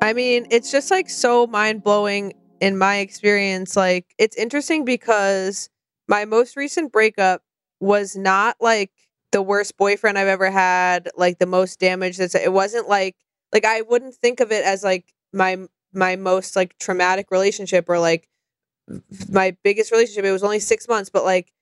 I 0.00 0.12
mean, 0.12 0.46
it's 0.50 0.70
just 0.70 0.90
like 0.90 1.10
so 1.10 1.46
mind 1.46 1.82
blowing 1.82 2.34
in 2.60 2.78
my 2.78 2.98
experience. 2.98 3.76
Like, 3.76 4.14
it's 4.18 4.36
interesting 4.36 4.84
because 4.84 5.68
my 6.06 6.24
most 6.24 6.56
recent 6.56 6.92
breakup 6.92 7.42
was 7.80 8.16
not 8.16 8.56
like 8.60 8.90
the 9.32 9.42
worst 9.42 9.76
boyfriend 9.76 10.18
I've 10.18 10.28
ever 10.28 10.50
had, 10.50 11.08
like 11.16 11.38
the 11.38 11.46
most 11.46 11.78
damage 11.80 12.16
that's 12.16 12.34
it 12.34 12.52
wasn't 12.52 12.88
like 12.88 13.16
like 13.52 13.64
I 13.64 13.82
wouldn't 13.82 14.14
think 14.14 14.40
of 14.40 14.50
it 14.52 14.64
as 14.64 14.82
like 14.82 15.12
my 15.32 15.58
my 15.92 16.16
most 16.16 16.56
like 16.56 16.78
traumatic 16.78 17.30
relationship 17.30 17.88
or 17.88 17.98
like 17.98 18.28
my 19.30 19.56
biggest 19.62 19.92
relationship. 19.92 20.24
It 20.24 20.32
was 20.32 20.42
only 20.44 20.60
6 20.60 20.88
months, 20.88 21.10
but 21.10 21.24
like 21.24 21.52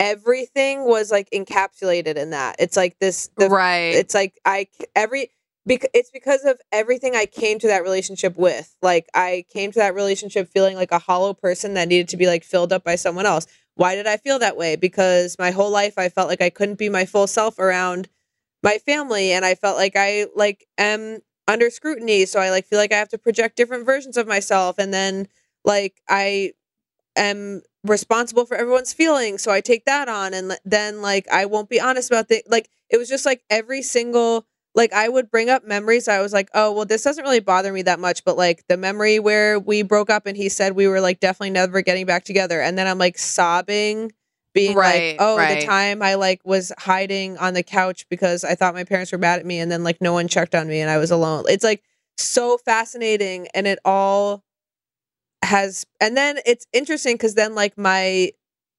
everything 0.00 0.84
was 0.84 1.10
like 1.10 1.28
encapsulated 1.30 2.16
in 2.16 2.30
that. 2.30 2.56
It's 2.58 2.76
like 2.76 2.98
this 2.98 3.30
the, 3.36 3.48
right. 3.48 3.94
It's 3.94 4.14
like 4.14 4.38
I 4.44 4.68
every 4.94 5.30
because 5.68 5.90
it's 5.92 6.10
because 6.10 6.44
of 6.44 6.58
everything 6.72 7.14
I 7.14 7.26
came 7.26 7.58
to 7.60 7.66
that 7.68 7.82
relationship 7.82 8.36
with. 8.36 8.74
Like 8.82 9.06
I 9.14 9.44
came 9.52 9.70
to 9.72 9.78
that 9.78 9.94
relationship 9.94 10.48
feeling 10.48 10.76
like 10.76 10.90
a 10.90 10.98
hollow 10.98 11.34
person 11.34 11.74
that 11.74 11.88
needed 11.88 12.08
to 12.08 12.16
be 12.16 12.26
like 12.26 12.42
filled 12.42 12.72
up 12.72 12.82
by 12.82 12.96
someone 12.96 13.26
else. 13.26 13.46
Why 13.74 13.94
did 13.94 14.06
I 14.06 14.16
feel 14.16 14.38
that 14.38 14.56
way? 14.56 14.76
Because 14.76 15.36
my 15.38 15.50
whole 15.50 15.70
life 15.70 15.98
I 15.98 16.08
felt 16.08 16.28
like 16.28 16.40
I 16.40 16.50
couldn't 16.50 16.78
be 16.78 16.88
my 16.88 17.04
full 17.04 17.26
self 17.26 17.58
around 17.58 18.08
my 18.62 18.78
family 18.78 19.30
and 19.30 19.44
I 19.44 19.54
felt 19.54 19.76
like 19.76 19.92
I 19.94 20.26
like 20.34 20.66
am 20.78 21.18
under 21.46 21.70
scrutiny, 21.70 22.26
so 22.26 22.40
I 22.40 22.50
like 22.50 22.66
feel 22.66 22.78
like 22.78 22.92
I 22.92 22.98
have 22.98 23.10
to 23.10 23.18
project 23.18 23.56
different 23.56 23.86
versions 23.86 24.16
of 24.16 24.26
myself 24.26 24.76
and 24.78 24.92
then 24.92 25.28
like 25.64 26.00
I 26.08 26.52
am 27.16 27.62
responsible 27.84 28.46
for 28.46 28.56
everyone's 28.56 28.94
feelings, 28.94 29.42
so 29.42 29.50
I 29.52 29.60
take 29.60 29.84
that 29.84 30.08
on 30.08 30.32
and 30.32 30.58
then 30.64 31.02
like 31.02 31.28
I 31.30 31.44
won't 31.44 31.68
be 31.68 31.80
honest 31.80 32.10
about 32.10 32.28
the 32.28 32.42
like 32.48 32.70
it 32.88 32.96
was 32.96 33.08
just 33.08 33.26
like 33.26 33.42
every 33.50 33.82
single 33.82 34.46
like 34.78 34.92
I 34.92 35.08
would 35.08 35.28
bring 35.30 35.50
up 35.50 35.66
memories. 35.66 36.06
I 36.06 36.20
was 36.20 36.32
like, 36.32 36.48
oh 36.54 36.70
well, 36.72 36.84
this 36.84 37.02
doesn't 37.02 37.24
really 37.24 37.40
bother 37.40 37.72
me 37.72 37.82
that 37.82 37.98
much, 37.98 38.24
but 38.24 38.36
like 38.36 38.64
the 38.68 38.76
memory 38.76 39.18
where 39.18 39.58
we 39.58 39.82
broke 39.82 40.08
up 40.08 40.24
and 40.24 40.36
he 40.36 40.48
said 40.48 40.74
we 40.74 40.86
were 40.86 41.00
like 41.00 41.18
definitely 41.18 41.50
never 41.50 41.82
getting 41.82 42.06
back 42.06 42.24
together, 42.24 42.60
and 42.62 42.78
then 42.78 42.86
I'm 42.86 42.96
like 42.98 43.18
sobbing, 43.18 44.12
being 44.54 44.76
Right, 44.76 45.10
like, 45.12 45.16
oh, 45.18 45.36
right. 45.36 45.60
the 45.60 45.66
time 45.66 46.00
I 46.00 46.14
like 46.14 46.40
was 46.44 46.72
hiding 46.78 47.36
on 47.38 47.54
the 47.54 47.64
couch 47.64 48.06
because 48.08 48.44
I 48.44 48.54
thought 48.54 48.72
my 48.72 48.84
parents 48.84 49.10
were 49.10 49.18
mad 49.18 49.40
at 49.40 49.46
me, 49.46 49.58
and 49.58 49.70
then 49.70 49.82
like 49.82 50.00
no 50.00 50.12
one 50.12 50.28
checked 50.28 50.54
on 50.54 50.68
me 50.68 50.80
and 50.80 50.88
I 50.88 50.98
was 50.98 51.10
alone. 51.10 51.44
It's 51.48 51.64
like 51.64 51.82
so 52.16 52.56
fascinating, 52.56 53.48
and 53.54 53.66
it 53.66 53.80
all 53.84 54.44
has, 55.42 55.84
and 56.00 56.16
then 56.16 56.38
it's 56.46 56.66
interesting 56.72 57.14
because 57.14 57.34
then 57.34 57.56
like 57.56 57.76
my 57.76 58.30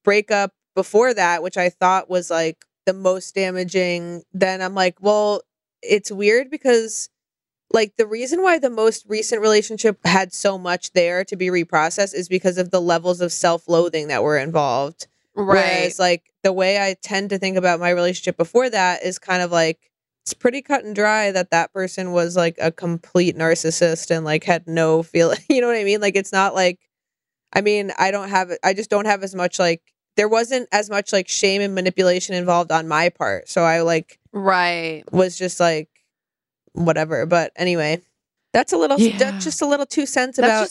breakup 0.06 0.54
before 0.76 1.14
that, 1.14 1.44
which 1.44 1.58
I 1.58 1.70
thought 1.70 2.10
was 2.10 2.30
like 2.32 2.64
the 2.86 2.94
most 2.94 3.36
damaging, 3.36 4.24
then 4.34 4.62
I'm 4.62 4.76
like, 4.76 4.96
well, 5.02 5.42
it's 5.82 6.12
weird 6.12 6.50
because 6.50 7.10
like 7.72 7.96
the 7.98 8.08
reason 8.08 8.42
why 8.42 8.58
the 8.58 8.70
most 8.70 9.06
recent 9.08 9.42
relationship 9.42 10.00
had 10.06 10.34
so 10.34 10.58
much 10.58 10.92
there 10.94 11.24
to 11.26 11.36
be 11.36 11.48
reprocessed 11.48 12.16
is 12.16 12.28
because 12.28 12.58
of 12.58 12.72
the 12.72 12.82
levels 12.82 13.22
of 13.22 13.32
self-loathing 13.32 14.08
that 14.08 14.24
were 14.24 14.38
involved. 14.38 15.08
Right. 15.36 15.56
Whereas 15.56 16.00
like 16.00 16.24
the 16.44 16.54
way 16.54 16.80
I 16.80 16.96
tend 17.02 17.30
to 17.30 17.38
think 17.38 17.58
about 17.58 17.80
my 17.80 17.92
relationship 17.92 18.38
before 18.38 18.70
that 18.70 19.04
is 19.04 19.20
kind 19.20 19.42
of 19.42 19.52
like 19.52 19.92
it's 20.24 20.34
pretty 20.34 20.62
cut 20.62 20.84
and 20.84 20.96
dry 20.96 21.32
that 21.32 21.52
that 21.52 21.72
person 21.74 22.12
was 22.12 22.36
like 22.36 22.56
a 22.60 22.72
complete 22.72 23.38
narcissist 23.38 24.12
and 24.16 24.26
like 24.26 24.44
had 24.44 24.68
no 24.68 25.04
feeling. 25.04 25.40
you 25.50 25.62
know 25.62 25.68
what 25.68 25.78
I 25.78 25.84
mean? 25.84 26.02
Like 26.02 26.16
it's 26.16 26.34
not 26.34 26.54
like 26.56 26.80
I 27.54 27.62
mean, 27.62 27.92
I 27.98 28.12
don't 28.12 28.30
have 28.30 28.52
I 28.64 28.74
just 28.74 28.90
don't 28.90 29.06
have 29.06 29.24
as 29.24 29.36
much 29.36 29.60
like 29.60 29.82
there 30.18 30.28
wasn't 30.28 30.68
as 30.72 30.90
much 30.90 31.14
like 31.14 31.28
shame 31.28 31.62
and 31.62 31.74
manipulation 31.74 32.36
involved 32.36 32.72
on 32.72 32.88
my 32.88 33.10
part. 33.10 33.48
So 33.48 33.64
I 33.64 33.82
like 33.82 34.19
right. 34.34 35.04
was 35.12 35.38
just 35.38 35.60
like 35.60 35.90
whatever. 36.74 37.26
But 37.26 37.52
anyway, 37.56 38.02
that's 38.54 38.74
a 38.74 38.78
little 38.78 39.00
Yeah. 39.00 39.18
that's 39.18 39.44
just 39.44 39.62
a 39.62 39.66
little 39.66 39.86
two 39.86 40.06
cents 40.06 40.38
about 40.38 40.70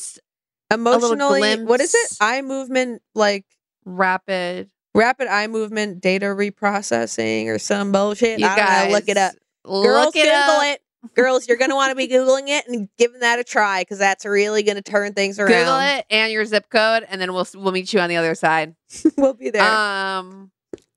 emotionally 0.73 1.65
what 1.65 1.81
is 1.81 1.95
it? 1.95 2.17
Eye 2.21 2.43
movement 2.43 3.03
like 3.15 3.45
rapid. 3.85 4.71
rapid 4.95 5.29
eye 5.29 5.47
movement 5.47 6.00
data 6.00 6.27
reprocessing 6.27 7.47
or 7.47 7.59
some 7.59 7.93
bullshit. 7.93 8.38
You 8.38 8.47
I 8.47 8.57
don't 8.57 8.88
know. 8.88 8.95
Look 8.95 9.09
it 9.09 9.15
guys, 9.15 9.33
up. 9.33 9.37
Girls, 9.65 10.15
it 10.15 10.25
Google 10.25 10.31
up. 10.33 10.67
it. 10.67 10.81
Girls, 11.15 11.47
you're 11.47 11.57
gonna 11.57 11.77
want 11.77 11.91
to 11.91 11.95
be 11.95 12.09
googling 12.09 12.49
it 12.49 12.67
and 12.67 12.88
giving 12.99 13.21
that 13.21 13.38
a 13.38 13.45
try 13.45 13.83
because 13.83 13.99
that's 13.99 14.25
really 14.25 14.62
gonna 14.64 14.83
turn 14.83 15.14
things 15.14 15.38
around. 15.38 15.51
Google 15.51 15.79
it 15.81 16.07
and 16.11 16.33
your 16.33 16.44
zip 16.44 16.68
code, 16.71 17.07
and 17.09 17.21
then 17.21 17.33
we'll 17.33 17.47
we'll 17.55 17.73
meet 17.73 17.92
you 17.92 18.01
on 18.01 18.09
the 18.09 18.16
other 18.16 18.35
side. 18.35 18.75
we'll 19.16 19.35
be 19.35 19.51
there. 19.51 19.62
Um, 19.62 20.51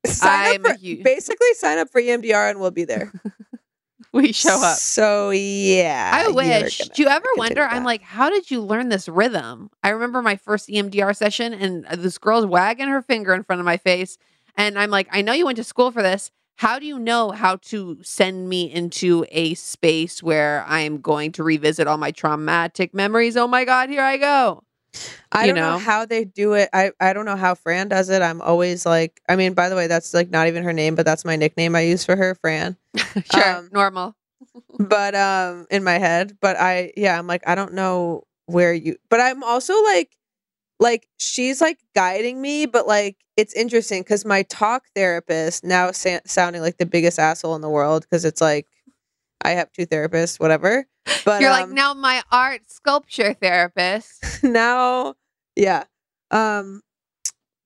sign 0.05 0.55
I'm 0.55 0.65
up 0.65 0.71
for, 0.73 0.77
huge- 0.77 1.03
basically 1.03 1.53
sign 1.53 1.77
up 1.77 1.89
for 1.89 2.01
EMDR 2.01 2.51
and 2.51 2.59
we'll 2.59 2.71
be 2.71 2.85
there. 2.85 3.11
we 4.13 4.31
show 4.31 4.61
up. 4.61 4.77
So 4.77 5.29
yeah, 5.31 6.11
I 6.13 6.29
wish. 6.29 6.79
Do 6.79 7.01
you 7.01 7.09
ever 7.09 7.27
wonder? 7.37 7.63
I'm 7.63 7.83
like, 7.83 8.01
how 8.01 8.29
did 8.29 8.51
you 8.51 8.61
learn 8.61 8.89
this 8.89 9.07
rhythm? 9.07 9.69
I 9.83 9.89
remember 9.89 10.21
my 10.21 10.35
first 10.35 10.69
EMDR 10.69 11.15
session, 11.15 11.53
and 11.53 11.85
this 12.01 12.17
girl's 12.17 12.45
wagging 12.45 12.87
her 12.89 13.01
finger 13.01 13.33
in 13.33 13.43
front 13.43 13.59
of 13.59 13.65
my 13.65 13.77
face, 13.77 14.17
and 14.55 14.77
I'm 14.77 14.89
like, 14.89 15.07
I 15.11 15.21
know 15.21 15.33
you 15.33 15.45
went 15.45 15.57
to 15.57 15.63
school 15.63 15.91
for 15.91 16.01
this. 16.01 16.31
How 16.55 16.77
do 16.77 16.85
you 16.85 16.99
know 16.99 17.31
how 17.31 17.55
to 17.55 17.97
send 18.03 18.47
me 18.47 18.71
into 18.71 19.25
a 19.31 19.55
space 19.55 20.21
where 20.21 20.63
I 20.67 20.81
am 20.81 21.01
going 21.01 21.31
to 21.33 21.43
revisit 21.43 21.87
all 21.87 21.97
my 21.97 22.11
traumatic 22.11 22.93
memories? 22.93 23.35
Oh 23.35 23.47
my 23.47 23.65
god, 23.65 23.89
here 23.89 24.03
I 24.03 24.17
go. 24.17 24.63
I 25.32 25.47
don't 25.47 25.56
know? 25.56 25.73
know? 25.73 25.77
how 25.80 26.06
they 26.06 26.25
do 26.25 26.54
it. 26.54 26.69
I, 26.73 26.91
I 26.99 27.13
don't 27.13 27.25
know 27.25 27.36
how 27.36 27.56
Fran 27.56 27.88
does 27.88 28.10
it. 28.10 28.21
I'm 28.21 28.41
always 28.41 28.86
like, 28.86 29.21
I 29.30 29.36
mean, 29.36 29.54
by 29.54 29.69
the 29.69 29.75
way, 29.75 29.88
that's 29.88 30.13
like 30.13 30.30
not 30.30 30.47
even 30.47 30.63
her 30.63 30.73
name, 30.73 30.95
but 30.95 31.06
that's 31.06 31.23
my 31.25 31.36
nickname 31.36 31.75
I 31.75 31.82
use 31.82 32.04
for 32.04 32.15
her, 32.15 32.36
Fran. 32.36 32.77
Sure, 33.32 33.58
Um, 33.58 33.69
normal. 33.71 34.15
but 34.80 35.15
um, 35.15 35.67
in 35.69 35.84
my 35.84 35.97
head, 35.97 36.38
but 36.41 36.58
I, 36.58 36.91
yeah, 36.97 37.17
I'm 37.17 37.27
like, 37.27 37.47
I 37.47 37.56
don't 37.56 37.73
know 37.73 38.23
where 38.47 38.73
you, 38.73 38.97
but 39.10 39.21
I'm 39.21 39.43
also 39.43 39.82
like, 39.84 40.15
like 40.80 41.08
she's 41.17 41.62
like 41.62 41.77
guiding 41.95 42.41
me, 42.41 42.65
but 42.65 42.88
like 42.88 43.17
it's 43.38 43.54
interesting 43.54 44.01
because 44.01 44.25
my 44.25 44.41
talk 44.43 44.84
therapist 44.95 45.63
now 45.63 45.91
sa- 45.91 46.19
sounding 46.25 46.62
like 46.62 46.77
the 46.77 46.86
biggest 46.88 47.19
asshole 47.19 47.56
in 47.56 47.62
the 47.62 47.69
world 47.69 48.01
because 48.01 48.25
it's 48.25 48.41
like 48.41 48.67
I 49.43 49.51
have 49.51 49.71
two 49.71 49.86
therapists, 49.86 50.39
whatever. 50.39 50.86
But 51.25 51.41
You're 51.41 51.51
like 51.51 51.65
um, 51.65 51.75
now 51.75 51.93
my 51.93 52.21
art 52.32 52.71
sculpture 52.71 53.34
therapist. 53.34 54.43
now 54.43 55.15
yeah 55.56 55.84
um 56.32 56.82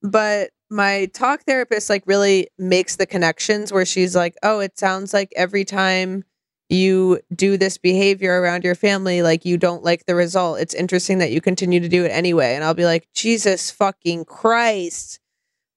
but 0.02 0.50
my 0.70 1.08
talk 1.14 1.42
therapist 1.42 1.88
like 1.88 2.02
really 2.06 2.48
makes 2.58 2.96
the 2.96 3.06
connections 3.06 3.72
where 3.72 3.84
she's 3.84 4.16
like 4.16 4.34
oh 4.42 4.60
it 4.60 4.78
sounds 4.78 5.14
like 5.14 5.32
every 5.36 5.64
time 5.64 6.24
you 6.68 7.20
do 7.34 7.56
this 7.56 7.78
behavior 7.78 8.40
around 8.40 8.64
your 8.64 8.74
family 8.74 9.22
like 9.22 9.44
you 9.44 9.56
don't 9.56 9.84
like 9.84 10.04
the 10.06 10.14
result 10.14 10.58
it's 10.58 10.74
interesting 10.74 11.18
that 11.18 11.30
you 11.30 11.40
continue 11.40 11.78
to 11.78 11.88
do 11.88 12.04
it 12.04 12.08
anyway 12.08 12.54
and 12.54 12.64
i'll 12.64 12.74
be 12.74 12.84
like 12.84 13.06
jesus 13.14 13.70
fucking 13.70 14.24
christ 14.24 15.20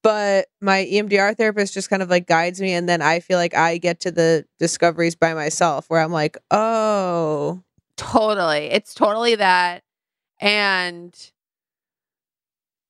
but 0.03 0.47
my 0.61 0.87
EMDR 0.91 1.35
therapist 1.35 1.73
just 1.73 1.89
kind 1.89 2.01
of 2.01 2.09
like 2.09 2.27
guides 2.27 2.59
me 2.61 2.73
and 2.73 2.87
then 2.87 3.01
I 3.01 3.19
feel 3.19 3.37
like 3.37 3.53
I 3.55 3.77
get 3.77 3.99
to 4.01 4.11
the 4.11 4.45
discoveries 4.59 5.15
by 5.15 5.33
myself 5.33 5.85
where 5.89 6.01
I'm 6.01 6.11
like, 6.11 6.37
"Oh, 6.51 7.61
Totally. 7.97 8.67
It's 8.67 8.93
totally 8.93 9.35
that. 9.35 9.83
And 10.39 11.13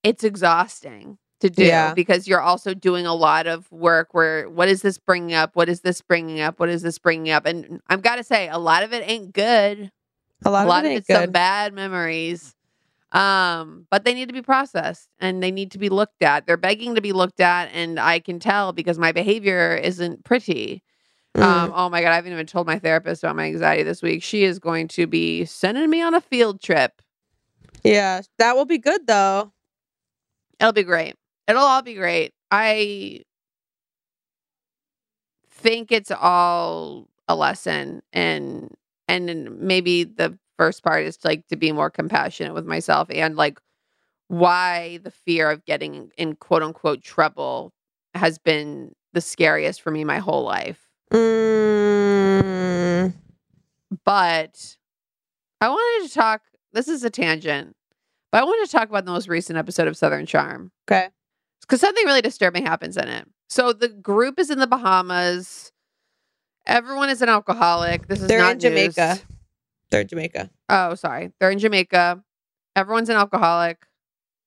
it's 0.04 0.24
exhausting 0.24 1.18
to 1.42 1.50
do 1.50 1.64
Yeah. 1.64 1.94
because 1.94 2.28
you're 2.28 2.42
also 2.42 2.74
doing 2.74 3.06
a 3.08 3.14
lot 3.16 3.48
of 3.48 3.72
work 3.72 4.14
where 4.14 4.48
what 4.50 4.68
is 4.70 4.82
this 4.82 4.98
bringing 5.00 5.34
up? 5.34 5.56
What 5.56 5.68
is 5.70 5.82
this 5.82 6.02
bringing 6.02 6.42
up? 6.42 6.60
What 6.60 6.70
is 6.70 6.82
this 6.84 7.00
bringing 7.00 7.32
up? 7.32 7.46
And 7.46 7.82
I've 7.88 8.02
got 8.02 8.18
to 8.18 8.24
say, 8.24 8.50
a 8.50 8.58
lot 8.60 8.84
of 8.84 8.94
it 8.94 9.04
ain't 9.10 9.34
good. 9.34 9.92
a 10.46 10.50
lot, 10.52 10.66
a 10.66 10.70
lot 10.70 10.80
of 10.80 10.86
of 10.86 10.92
it 10.92 10.94
ain't 10.94 11.00
it's 11.00 11.08
some 11.08 11.32
bad 11.32 11.74
memories. 11.74 12.56
Um, 13.12 13.88
but 13.90 14.06
they 14.06 14.14
need 14.14 14.28
to 14.28 14.34
be 14.34 14.42
processed 14.42 15.10
and 15.20 15.42
they 15.42 15.50
need 15.50 15.72
to 15.72 15.80
be 15.80 15.90
looked 15.90 16.22
at. 16.22 16.46
They're 16.46 16.58
begging 16.58 16.96
to 16.96 17.02
be 17.02 17.12
looked 17.12 17.40
at, 17.40 17.70
and 17.74 18.00
I 18.00 18.20
can 18.20 18.40
tell 18.40 18.72
because 18.72 19.00
my 19.00 19.12
behavior 19.12 19.76
isn't 19.76 20.24
pretty. 20.24 20.84
Mm. 21.36 21.44
Um, 21.44 21.74
oh 21.76 21.90
my 21.90 22.02
god, 22.02 22.12
I 22.12 22.16
haven't 22.16 22.34
even 22.34 22.46
told 22.46 22.68
my 22.68 22.78
therapist 22.78 23.24
about 23.24 23.36
my 23.36 23.46
anxiety 23.46 23.84
this 23.84 24.02
week. 24.02 24.22
She 24.22 24.44
is 24.44 24.60
going 24.60 24.88
to 24.90 25.08
be 25.08 25.46
sending 25.46 25.90
me 25.90 26.02
on 26.02 26.14
a 26.14 26.22
field 26.22 26.62
trip. 26.62 27.02
Yeah, 27.84 28.22
that 28.38 28.56
will 28.56 28.66
be 28.66 28.78
good 28.78 29.08
though. 29.08 29.54
It'll 30.60 30.74
be 30.74 30.84
great. 30.84 31.16
It'll 31.48 31.64
all 31.64 31.82
be 31.82 31.96
great. 31.96 32.34
I 32.52 33.24
think 35.50 35.92
it's 35.92 36.12
all 36.12 37.08
a 37.28 37.36
lesson 37.36 38.02
and 38.14 38.74
and 39.08 39.60
maybe 39.60 40.04
the 40.04 40.38
first 40.60 40.84
part 40.84 41.06
is 41.06 41.18
like 41.24 41.48
to 41.48 41.56
be 41.56 41.72
more 41.72 41.90
compassionate 41.90 42.54
with 42.54 42.66
myself 42.66 43.08
and 43.10 43.36
like 43.38 43.60
why 44.28 45.00
the 45.04 45.10
fear 45.12 45.50
of 45.50 45.64
getting 45.66 46.12
in 46.18 46.36
quote 46.36 46.62
unquote 46.62 47.02
trouble 47.02 47.72
has 48.14 48.38
been 48.38 48.92
the 49.14 49.22
scariest 49.22 49.82
for 49.82 49.90
me 49.90 50.04
my 50.04 50.20
whole 50.20 50.44
life. 50.44 50.88
Mm, 51.12 53.14
But 54.06 54.78
I 55.62 55.70
wanted 55.70 56.08
to 56.10 56.14
talk 56.14 56.42
this 56.74 56.88
is 56.88 57.04
a 57.04 57.10
tangent. 57.10 57.76
But 58.32 58.42
I 58.42 58.46
wanted 58.46 58.66
to 58.68 58.72
talk 58.72 58.90
about 58.90 59.06
the 59.06 59.12
most 59.12 59.28
recent 59.28 59.58
episode 59.58 59.88
of 59.88 59.98
Southern 59.98 60.28
Charm. 60.28 60.72
okay. 60.88 61.08
because 61.62 61.82
something 61.82 62.06
really 62.06 62.22
disturbing 62.22 62.64
happens 62.66 62.96
in 62.98 63.08
it. 63.08 63.28
So 63.50 63.74
the 63.74 63.88
group 63.88 64.40
is 64.40 64.52
in 64.52 64.60
the 64.60 64.68
Bahamas. 64.68 65.72
Everyone 66.68 67.10
is 67.10 67.24
an 67.24 67.30
alcoholic. 67.30 68.06
This 68.08 68.22
is 68.22 68.28
They're 68.28 68.40
not 68.40 68.54
in 68.54 68.60
Jamaica. 68.60 69.18
They're 69.92 70.02
in 70.02 70.08
Jamaica. 70.08 70.50
Oh, 70.70 70.96
sorry. 70.96 71.32
They're 71.40 71.52
in 71.52 71.60
Jamaica. 71.60 72.24
Everyone's 72.76 73.10
an 73.10 73.16
alcoholic. 73.16 73.86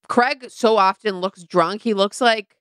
Craig 0.08 0.46
so 0.48 0.76
often 0.76 1.20
looks 1.20 1.42
drunk. 1.42 1.82
He 1.82 1.94
looks 1.94 2.20
like 2.20 2.56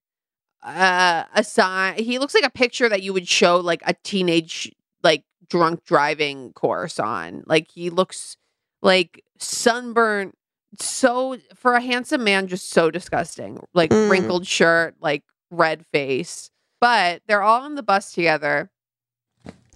uh, 0.63 1.23
a 1.33 1.43
sign. 1.43 1.95
He 2.03 2.19
looks 2.19 2.33
like 2.33 2.43
a 2.43 2.49
picture 2.49 2.87
that 2.89 3.03
you 3.03 3.13
would 3.13 3.27
show 3.27 3.57
like 3.57 3.81
a 3.85 3.93
teenage 4.03 4.71
like 5.03 5.23
drunk 5.49 5.83
driving 5.85 6.53
course 6.53 6.99
on. 6.99 7.43
Like 7.45 7.69
he 7.71 7.89
looks 7.89 8.37
like 8.81 9.23
sunburnt. 9.37 10.35
So 10.79 11.37
for 11.55 11.73
a 11.73 11.81
handsome 11.81 12.23
man, 12.23 12.47
just 12.47 12.69
so 12.69 12.89
disgusting. 12.91 13.59
Like 13.73 13.89
Mm. 13.91 14.09
wrinkled 14.09 14.47
shirt, 14.47 14.95
like 15.01 15.23
red 15.49 15.85
face. 15.91 16.49
But 16.79 17.21
they're 17.27 17.43
all 17.43 17.61
on 17.61 17.75
the 17.75 17.83
bus 17.83 18.11
together, 18.13 18.71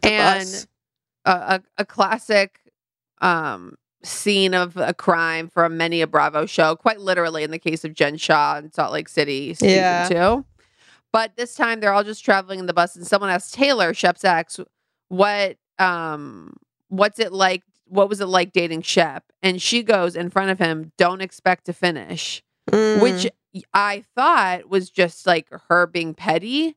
The 0.02 0.12
and 0.12 0.40
bus. 0.50 0.68
a, 1.26 1.32
a 1.32 1.64
a 1.80 1.86
classic 1.86 2.60
um 3.22 3.76
scene 4.04 4.54
of 4.54 4.78
a 4.78 4.94
crime 4.94 5.48
from 5.50 5.78
many 5.78 6.02
a 6.02 6.08
Bravo 6.08 6.46
show, 6.46 6.76
quite 6.76 7.00
literally 7.00 7.44
in 7.44 7.50
the 7.52 7.58
case 7.60 7.84
of 7.84 7.94
Jen 7.94 8.18
Shah 8.18 8.58
in 8.60 8.72
Salt 8.72 8.94
Lake 8.94 9.10
City 9.10 9.54
season 9.56 9.78
Yeah. 9.78 10.08
two. 10.08 10.46
But 11.12 11.36
this 11.38 11.56
time 11.56 11.80
they're 11.80 11.94
all 11.94 12.04
just 12.04 12.24
traveling 12.24 12.60
in 12.60 12.66
the 12.68 12.74
bus 12.74 12.96
and 12.96 13.08
someone 13.08 13.30
asks 13.32 13.52
Taylor, 13.52 13.94
Shep's 13.94 14.24
ex, 14.24 14.60
what 15.08 15.58
um 15.80 16.56
what's 16.90 17.20
it 17.20 17.34
like 17.34 17.64
what 17.88 18.10
was 18.10 18.20
it 18.22 18.26
like 18.28 18.52
dating 18.52 18.82
Shep? 18.82 19.24
And 19.44 19.62
she 19.62 19.84
goes 19.84 20.16
in 20.16 20.30
front 20.30 20.50
of 20.52 20.60
him, 20.60 20.92
don't 20.98 21.22
expect 21.22 21.66
to 21.66 21.74
finish. 21.74 22.44
Mm. 22.72 23.02
Which 23.02 23.28
I 23.74 24.04
thought 24.16 24.70
was 24.70 24.90
just 24.90 25.26
like 25.28 25.48
her 25.70 25.86
being 25.88 26.14
petty. 26.14 26.76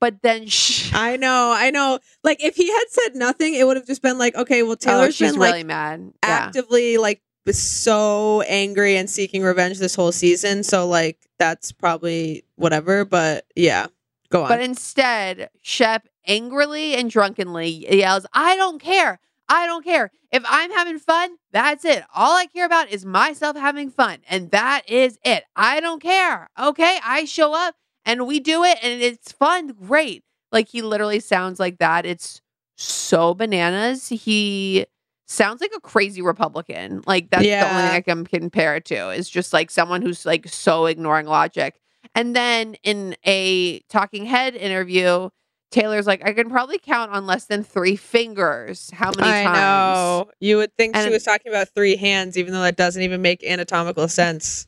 But 0.00 0.22
then 0.22 0.46
she, 0.46 0.90
I 0.94 1.16
know, 1.16 1.52
I 1.56 1.70
know. 1.70 1.98
Like 2.22 2.42
if 2.42 2.56
he 2.56 2.70
had 2.70 2.84
said 2.88 3.16
nothing, 3.16 3.54
it 3.54 3.66
would 3.66 3.76
have 3.76 3.86
just 3.86 4.02
been 4.02 4.18
like, 4.18 4.36
okay, 4.36 4.62
well, 4.62 4.72
oh, 4.72 4.76
Taylor's 4.76 5.16
she's 5.16 5.32
been 5.32 5.40
really 5.40 5.58
like 5.58 5.66
mad. 5.66 6.12
Yeah. 6.22 6.28
actively 6.28 6.98
like 6.98 7.22
so 7.50 8.42
angry 8.42 8.96
and 8.96 9.08
seeking 9.08 9.42
revenge 9.42 9.78
this 9.78 9.94
whole 9.94 10.12
season. 10.12 10.62
So 10.62 10.86
like 10.86 11.18
that's 11.38 11.72
probably 11.72 12.44
whatever. 12.56 13.04
But 13.04 13.46
yeah, 13.56 13.86
go 14.30 14.42
on. 14.42 14.48
But 14.48 14.60
instead, 14.60 15.50
Shep 15.62 16.08
angrily 16.26 16.94
and 16.94 17.10
drunkenly 17.10 17.86
yells, 17.90 18.26
I 18.32 18.56
don't 18.56 18.80
care. 18.80 19.18
I 19.48 19.66
don't 19.66 19.84
care. 19.84 20.10
If 20.30 20.42
I'm 20.46 20.70
having 20.70 20.98
fun, 20.98 21.36
that's 21.52 21.84
it. 21.84 22.04
All 22.14 22.36
I 22.36 22.46
care 22.46 22.66
about 22.66 22.90
is 22.90 23.06
myself 23.06 23.56
having 23.56 23.90
fun. 23.90 24.18
And 24.28 24.50
that 24.50 24.82
is 24.86 25.18
it. 25.24 25.44
I 25.56 25.80
don't 25.80 26.02
care. 26.02 26.50
Okay. 26.60 26.98
I 27.02 27.24
show 27.24 27.54
up 27.54 27.74
and 28.04 28.26
we 28.26 28.40
do 28.40 28.64
it 28.64 28.78
and 28.82 29.02
it's 29.02 29.32
fun. 29.32 29.68
Great. 29.68 30.24
Like 30.52 30.68
he 30.68 30.82
literally 30.82 31.20
sounds 31.20 31.60
like 31.60 31.78
that. 31.78 32.06
It's 32.06 32.40
so 32.76 33.34
bananas. 33.34 34.08
He 34.08 34.86
sounds 35.26 35.60
like 35.60 35.72
a 35.76 35.80
crazy 35.80 36.22
Republican. 36.22 37.02
Like 37.06 37.30
that's 37.30 37.44
the 37.44 37.70
only 37.70 37.82
thing 37.82 37.96
I 37.96 38.00
can 38.00 38.24
compare 38.24 38.76
it 38.76 38.84
to 38.86 39.10
is 39.10 39.28
just 39.28 39.52
like 39.52 39.70
someone 39.70 40.02
who's 40.02 40.24
like 40.24 40.48
so 40.48 40.86
ignoring 40.86 41.26
logic. 41.26 41.80
And 42.14 42.34
then 42.34 42.76
in 42.82 43.16
a 43.26 43.80
talking 43.90 44.24
head 44.24 44.54
interview, 44.54 45.28
Taylor's 45.70 46.06
like, 46.06 46.26
I 46.26 46.32
can 46.32 46.48
probably 46.48 46.78
count 46.78 47.12
on 47.12 47.26
less 47.26 47.44
than 47.44 47.62
three 47.62 47.96
fingers. 47.96 48.90
How 48.90 49.10
many 49.10 49.28
I 49.28 49.44
times? 49.44 49.56
know. 49.58 50.30
You 50.40 50.56
would 50.58 50.74
think 50.76 50.96
she 50.96 51.10
was 51.10 51.24
talking 51.24 51.52
about 51.52 51.68
three 51.74 51.96
hands, 51.96 52.38
even 52.38 52.54
though 52.54 52.62
that 52.62 52.76
doesn't 52.76 53.02
even 53.02 53.20
make 53.20 53.44
anatomical 53.44 54.08
sense. 54.08 54.66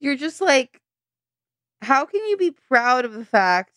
You're 0.00 0.16
just 0.16 0.40
like, 0.40 0.80
how 1.82 2.04
can 2.04 2.24
you 2.26 2.36
be 2.36 2.50
proud 2.50 3.04
of 3.04 3.12
the 3.12 3.24
fact? 3.24 3.72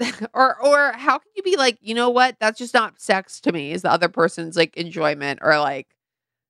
or 0.32 0.64
or 0.64 0.92
how 0.92 1.18
can 1.18 1.30
you 1.36 1.42
be 1.42 1.56
like, 1.56 1.78
you 1.80 1.94
know 1.94 2.10
what? 2.10 2.36
That's 2.40 2.58
just 2.58 2.74
not 2.74 3.00
sex 3.00 3.40
to 3.40 3.52
me, 3.52 3.72
is 3.72 3.82
the 3.82 3.92
other 3.92 4.08
person's 4.08 4.56
like 4.56 4.76
enjoyment 4.76 5.40
or 5.42 5.58
like 5.58 5.88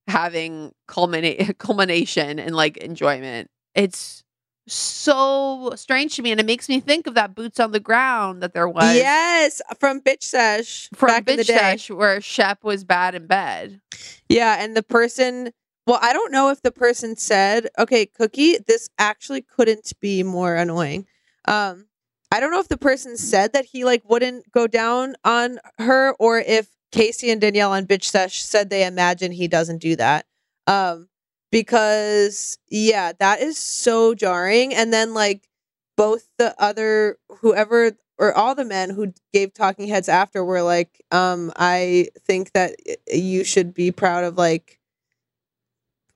having 0.06 0.72
culminate 0.86 1.58
culmination 1.58 2.38
and 2.38 2.54
like 2.54 2.76
enjoyment. 2.78 3.50
It's 3.74 4.22
so 4.70 5.72
strange 5.76 6.16
to 6.16 6.22
me 6.22 6.30
and 6.30 6.38
it 6.38 6.44
makes 6.46 6.68
me 6.68 6.78
think 6.78 7.06
of 7.06 7.14
that 7.14 7.34
boots 7.34 7.58
on 7.58 7.72
the 7.72 7.80
ground 7.80 8.42
that 8.42 8.52
there 8.52 8.68
was 8.68 8.96
Yes, 8.96 9.62
from 9.80 10.00
Bitch 10.00 10.22
Sesh 10.22 10.90
from 10.94 11.08
back 11.08 11.28
in 11.28 11.36
the 11.36 11.42
Bitch 11.42 11.46
day. 11.46 11.56
Sesh 11.56 11.90
where 11.90 12.20
Shep 12.20 12.64
was 12.64 12.84
bad 12.84 13.14
in 13.14 13.26
bed. 13.26 13.80
Yeah, 14.28 14.62
and 14.62 14.76
the 14.76 14.82
person, 14.82 15.52
well, 15.88 15.98
I 16.02 16.12
don't 16.12 16.30
know 16.30 16.50
if 16.50 16.60
the 16.60 16.70
person 16.70 17.16
said, 17.16 17.68
okay, 17.78 18.04
Cookie, 18.04 18.58
this 18.58 18.90
actually 18.98 19.40
couldn't 19.40 19.90
be 20.02 20.22
more 20.22 20.54
annoying. 20.54 21.06
Um, 21.46 21.86
I 22.30 22.40
don't 22.40 22.50
know 22.50 22.60
if 22.60 22.68
the 22.68 22.76
person 22.76 23.16
said 23.16 23.54
that 23.54 23.64
he 23.64 23.86
like 23.86 24.02
wouldn't 24.06 24.52
go 24.52 24.66
down 24.66 25.14
on 25.24 25.58
her 25.78 26.14
or 26.18 26.40
if 26.40 26.68
Casey 26.92 27.30
and 27.30 27.40
Danielle 27.40 27.72
on 27.72 27.86
Bitch 27.86 28.04
Sesh 28.04 28.42
said 28.42 28.68
they 28.68 28.86
imagine 28.86 29.32
he 29.32 29.48
doesn't 29.48 29.78
do 29.78 29.96
that. 29.96 30.26
Um, 30.66 31.08
because 31.50 32.58
yeah, 32.68 33.12
that 33.18 33.40
is 33.40 33.56
so 33.56 34.14
jarring. 34.14 34.74
And 34.74 34.92
then 34.92 35.14
like 35.14 35.48
both 35.96 36.28
the 36.36 36.54
other 36.62 37.16
whoever 37.40 37.92
or 38.18 38.34
all 38.34 38.54
the 38.54 38.66
men 38.66 38.90
who 38.90 39.14
gave 39.32 39.54
talking 39.54 39.88
heads 39.88 40.10
after 40.10 40.44
were 40.44 40.60
like, 40.60 41.02
um, 41.12 41.50
I 41.56 42.08
think 42.26 42.52
that 42.52 42.76
you 43.10 43.42
should 43.42 43.72
be 43.72 43.90
proud 43.90 44.24
of 44.24 44.36
like 44.36 44.77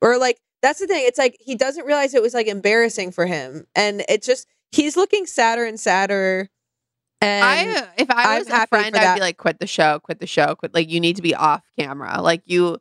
or 0.02 0.18
like 0.18 0.40
that's 0.60 0.80
the 0.80 0.86
thing. 0.86 1.04
It's 1.06 1.18
like 1.18 1.36
he 1.40 1.54
doesn't 1.54 1.86
realize 1.86 2.14
it 2.14 2.22
was 2.22 2.34
like 2.34 2.46
embarrassing 2.46 3.12
for 3.12 3.24
him. 3.24 3.66
And 3.74 4.04
it's 4.08 4.26
just 4.26 4.46
he's 4.70 4.96
looking 4.96 5.24
sadder 5.24 5.64
and 5.64 5.80
sadder. 5.80 6.50
And 7.22 7.44
I 7.44 7.88
if 7.96 8.10
I 8.10 8.34
I'm 8.34 8.38
was 8.40 8.48
a 8.50 8.66
friend, 8.66 8.94
I'd 8.94 9.14
be 9.14 9.20
like, 9.20 9.38
quit 9.38 9.60
the 9.60 9.66
show, 9.66 10.00
quit 10.00 10.18
the 10.18 10.26
show, 10.26 10.54
quit. 10.56 10.74
Like 10.74 10.90
you 10.90 11.00
need 11.00 11.16
to 11.16 11.22
be 11.22 11.34
off 11.34 11.62
camera. 11.78 12.20
Like 12.20 12.42
you, 12.46 12.78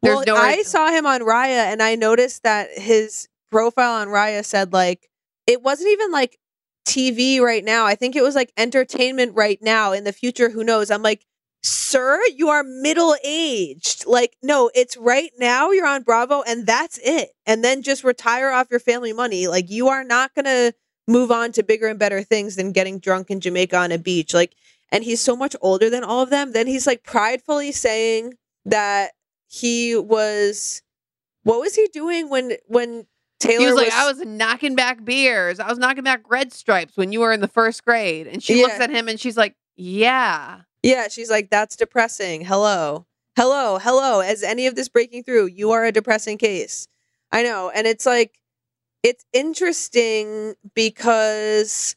there's 0.00 0.16
well, 0.16 0.24
no. 0.26 0.36
I 0.36 0.62
saw 0.62 0.90
him 0.90 1.06
on 1.06 1.20
Raya 1.20 1.72
and 1.72 1.82
I 1.82 1.96
noticed 1.96 2.44
that 2.44 2.70
his 2.72 3.28
profile 3.50 4.00
on 4.00 4.08
Raya 4.08 4.44
said 4.44 4.72
like 4.72 5.10
it 5.46 5.62
wasn't 5.62 5.90
even 5.90 6.12
like 6.12 6.38
TV 6.86 7.40
right 7.40 7.64
now. 7.64 7.84
I 7.84 7.96
think 7.96 8.14
it 8.14 8.22
was 8.22 8.36
like 8.36 8.52
entertainment 8.56 9.34
right 9.34 9.58
now. 9.60 9.92
In 9.92 10.04
the 10.04 10.12
future, 10.12 10.50
who 10.50 10.64
knows? 10.64 10.90
I'm 10.90 11.02
like, 11.02 11.26
sir, 11.62 12.20
you 12.34 12.48
are 12.48 12.62
middle 12.64 13.14
aged. 13.24 14.06
Like, 14.06 14.36
no, 14.42 14.70
it's 14.74 14.96
right 14.96 15.30
now. 15.38 15.70
You're 15.70 15.86
on 15.86 16.02
Bravo, 16.02 16.42
and 16.42 16.66
that's 16.66 16.98
it. 17.02 17.30
And 17.46 17.64
then 17.64 17.82
just 17.82 18.04
retire 18.04 18.50
off 18.50 18.68
your 18.70 18.80
family 18.80 19.12
money. 19.12 19.46
Like, 19.46 19.70
you 19.70 19.88
are 19.88 20.04
not 20.04 20.34
gonna 20.34 20.72
move 21.06 21.30
on 21.30 21.52
to 21.52 21.62
bigger 21.62 21.88
and 21.88 21.98
better 21.98 22.22
things 22.22 22.56
than 22.56 22.72
getting 22.72 22.98
drunk 22.98 23.30
in 23.30 23.40
Jamaica 23.40 23.76
on 23.76 23.92
a 23.92 23.98
beach. 23.98 24.32
Like, 24.32 24.54
and 24.92 25.04
he's 25.04 25.20
so 25.20 25.36
much 25.36 25.54
older 25.60 25.90
than 25.90 26.04
all 26.04 26.22
of 26.22 26.30
them. 26.30 26.52
Then 26.52 26.66
he's 26.66 26.86
like 26.86 27.04
pridefully 27.04 27.72
saying 27.72 28.34
that 28.64 29.12
he 29.46 29.96
was. 29.96 30.82
What 31.42 31.60
was 31.60 31.74
he 31.74 31.88
doing 31.92 32.28
when 32.28 32.52
when 32.66 33.06
Taylor 33.40 33.60
he 33.60 33.66
was 33.66 33.76
like, 33.76 33.92
I 33.92 34.06
was 34.06 34.20
knocking 34.20 34.74
back 34.74 35.04
beers. 35.04 35.58
I 35.58 35.68
was 35.68 35.78
knocking 35.78 36.04
back 36.04 36.28
red 36.28 36.52
stripes 36.52 36.96
when 36.96 37.12
you 37.12 37.20
were 37.20 37.32
in 37.32 37.40
the 37.40 37.48
first 37.48 37.84
grade. 37.84 38.26
And 38.26 38.42
she 38.42 38.62
looks 38.62 38.78
at 38.78 38.90
him 38.90 39.08
and 39.08 39.18
she's 39.18 39.36
like, 39.36 39.56
Yeah. 39.76 40.60
Yeah, 40.82 41.08
she's 41.08 41.30
like, 41.30 41.50
that's 41.50 41.76
depressing. 41.76 42.44
Hello. 42.44 43.06
Hello. 43.36 43.78
Hello. 43.78 44.20
As 44.20 44.42
any 44.42 44.66
of 44.66 44.74
this 44.74 44.88
breaking 44.88 45.24
through, 45.24 45.46
you 45.46 45.70
are 45.72 45.84
a 45.84 45.92
depressing 45.92 46.38
case. 46.38 46.88
I 47.32 47.42
know. 47.42 47.70
And 47.74 47.86
it's 47.86 48.06
like, 48.06 48.38
it's 49.02 49.24
interesting 49.32 50.54
because, 50.74 51.96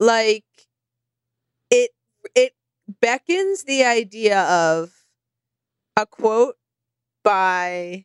like, 0.00 0.44
it, 1.70 1.90
it 2.34 2.54
beckons 3.00 3.64
the 3.64 3.84
idea 3.84 4.42
of 4.42 4.90
a 5.96 6.06
quote 6.06 6.56
by 7.24 8.04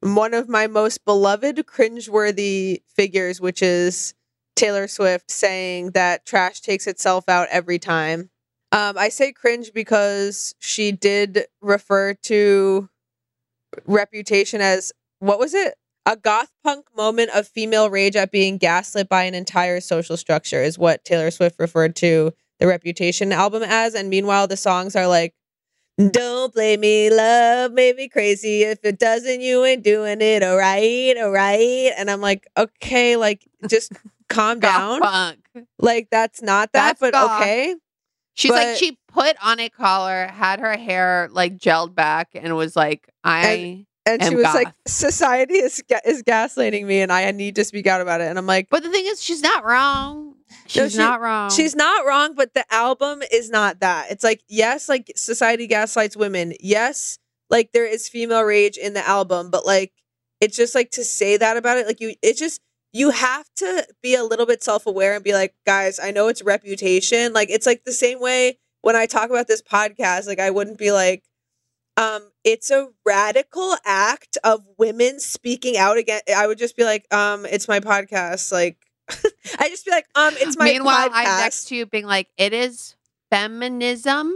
one 0.00 0.34
of 0.34 0.48
my 0.48 0.66
most 0.66 1.04
beloved 1.04 1.56
cringeworthy 1.66 2.82
figures, 2.94 3.40
which 3.40 3.62
is 3.62 4.14
Taylor 4.56 4.88
Swift 4.88 5.30
saying 5.30 5.92
that 5.92 6.26
trash 6.26 6.60
takes 6.60 6.86
itself 6.86 7.28
out 7.28 7.48
every 7.50 7.78
time. 7.78 8.30
Um, 8.72 8.96
I 8.96 9.08
say 9.08 9.32
cringe 9.32 9.72
because 9.74 10.54
she 10.60 10.92
did 10.92 11.46
refer 11.60 12.14
to 12.14 12.88
Reputation 13.86 14.60
as 14.60 14.92
what 15.18 15.38
was 15.38 15.54
it? 15.54 15.74
A 16.06 16.16
goth 16.16 16.50
punk 16.64 16.86
moment 16.96 17.30
of 17.34 17.46
female 17.46 17.90
rage 17.90 18.16
at 18.16 18.32
being 18.32 18.58
gaslit 18.58 19.08
by 19.08 19.24
an 19.24 19.34
entire 19.34 19.80
social 19.80 20.16
structure 20.16 20.62
is 20.62 20.78
what 20.78 21.04
Taylor 21.04 21.30
Swift 21.30 21.56
referred 21.60 21.94
to 21.96 22.32
the 22.58 22.66
Reputation 22.66 23.32
album 23.32 23.62
as. 23.62 23.94
And 23.94 24.08
meanwhile, 24.08 24.46
the 24.48 24.56
songs 24.56 24.96
are 24.96 25.06
like, 25.06 25.34
Don't 25.98 26.52
blame 26.54 26.80
me, 26.80 27.10
love 27.10 27.72
made 27.72 27.96
me 27.96 28.08
crazy. 28.08 28.62
If 28.62 28.84
it 28.84 28.98
doesn't, 28.98 29.40
you 29.40 29.64
ain't 29.64 29.84
doing 29.84 30.20
it. 30.20 30.42
All 30.42 30.56
right, 30.56 31.14
all 31.18 31.30
right. 31.30 31.92
And 31.96 32.10
I'm 32.10 32.20
like, 32.20 32.46
okay, 32.56 33.16
like 33.16 33.46
just 33.68 33.92
calm 34.28 34.58
down. 34.60 35.00
Punk. 35.00 35.38
Like 35.78 36.08
that's 36.10 36.40
not 36.42 36.72
that, 36.72 36.98
That's 36.98 37.00
but 37.00 37.12
goth. 37.12 37.42
okay. 37.42 37.74
She's 38.40 38.50
like, 38.52 38.76
she 38.76 38.98
put 39.12 39.36
on 39.42 39.60
a 39.60 39.68
collar, 39.68 40.26
had 40.28 40.60
her 40.60 40.76
hair 40.76 41.28
like 41.32 41.58
gelled 41.58 41.94
back, 41.94 42.30
and 42.34 42.56
was 42.56 42.74
like, 42.76 43.08
I 43.24 43.86
and 44.06 44.22
am 44.22 44.30
she 44.30 44.34
was 44.36 44.44
goth. 44.44 44.54
like, 44.54 44.68
"Society 44.88 45.54
is 45.54 45.82
is 46.04 46.22
gaslighting 46.22 46.86
me, 46.86 47.00
and 47.02 47.12
I 47.12 47.30
need 47.32 47.56
to 47.56 47.64
speak 47.64 47.86
out 47.86 48.00
about 48.00 48.20
it." 48.20 48.28
And 48.28 48.38
I'm 48.38 48.46
like, 48.46 48.68
But 48.70 48.82
the 48.82 48.90
thing 48.90 49.04
is, 49.06 49.22
she's 49.22 49.42
not 49.42 49.64
wrong. 49.64 50.34
She's 50.66 50.82
No, 50.82 50.88
she- 50.88 50.98
not 50.98 51.20
wrong. 51.20 51.50
She's 51.50 51.76
not 51.76 52.06
wrong, 52.06 52.34
but 52.34 52.54
the 52.54 52.64
album 52.72 53.22
is 53.30 53.50
not 53.50 53.80
that. 53.80 54.10
It's 54.10 54.24
like, 54.24 54.42
yes, 54.48 54.88
like 54.88 55.12
society 55.16 55.66
gaslights 55.66 56.16
women. 56.16 56.54
Yes, 56.60 57.18
like 57.50 57.72
there 57.72 57.86
is 57.86 58.08
female 58.08 58.42
rage 58.42 58.76
in 58.76 58.94
the 58.94 59.06
album, 59.06 59.50
but 59.50 59.66
like 59.66 59.92
it's 60.40 60.56
just 60.56 60.74
like 60.74 60.90
to 60.92 61.04
say 61.04 61.36
that 61.36 61.56
about 61.58 61.76
it, 61.76 61.86
like 61.86 62.00
you, 62.00 62.14
it's 62.22 62.38
just 62.40 62.60
you 62.92 63.10
have 63.10 63.46
to 63.56 63.86
be 64.02 64.14
a 64.14 64.24
little 64.24 64.46
bit 64.46 64.62
self 64.62 64.86
aware 64.86 65.14
and 65.14 65.24
be 65.24 65.32
like, 65.32 65.54
guys, 65.66 66.00
I 66.00 66.10
know 66.10 66.28
it's 66.28 66.42
reputation. 66.42 67.32
Like 67.32 67.50
it's 67.50 67.66
like 67.66 67.84
the 67.84 67.92
same 67.92 68.20
way 68.20 68.58
when 68.82 68.96
I 68.96 69.06
talk 69.06 69.30
about 69.30 69.46
this 69.46 69.62
podcast, 69.62 70.26
like 70.26 70.40
I 70.40 70.50
wouldn't 70.50 70.78
be 70.78 70.92
like, 70.92 71.22
um, 71.96 72.30
it's 72.44 72.70
a 72.70 72.88
radical 73.04 73.76
act 73.84 74.38
of 74.42 74.64
women 74.78 75.20
speaking 75.20 75.76
out 75.76 75.98
again. 75.98 76.20
I 76.34 76.46
would 76.46 76.58
just 76.58 76.76
be 76.76 76.84
like, 76.84 77.12
um, 77.12 77.44
it's 77.46 77.68
my 77.68 77.80
podcast. 77.80 78.50
Like 78.52 78.78
I 79.58 79.68
just 79.68 79.84
be 79.84 79.90
like, 79.90 80.06
um, 80.14 80.34
it's 80.38 80.56
my 80.56 80.64
Meanwhile, 80.64 81.10
podcast. 81.10 81.12
I'm 81.14 81.40
next 81.40 81.68
to 81.68 81.76
you 81.76 81.86
being 81.86 82.06
like, 82.06 82.28
it 82.36 82.52
is 82.52 82.96
feminism. 83.30 84.32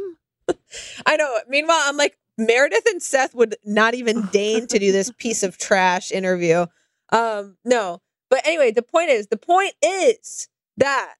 I 1.06 1.16
know. 1.16 1.38
Meanwhile, 1.48 1.80
I'm 1.84 1.96
like, 1.96 2.18
Meredith 2.36 2.86
and 2.86 3.02
Seth 3.02 3.34
would 3.34 3.56
not 3.64 3.94
even 3.94 4.26
deign 4.32 4.66
to 4.66 4.78
do 4.78 4.92
this 4.92 5.12
piece 5.16 5.42
of 5.42 5.56
trash 5.56 6.10
interview. 6.10 6.66
Um, 7.10 7.56
no. 7.64 8.00
But 8.34 8.44
anyway, 8.44 8.72
the 8.72 8.82
point 8.82 9.10
is, 9.10 9.28
the 9.28 9.36
point 9.36 9.74
is 9.80 10.48
that 10.76 11.14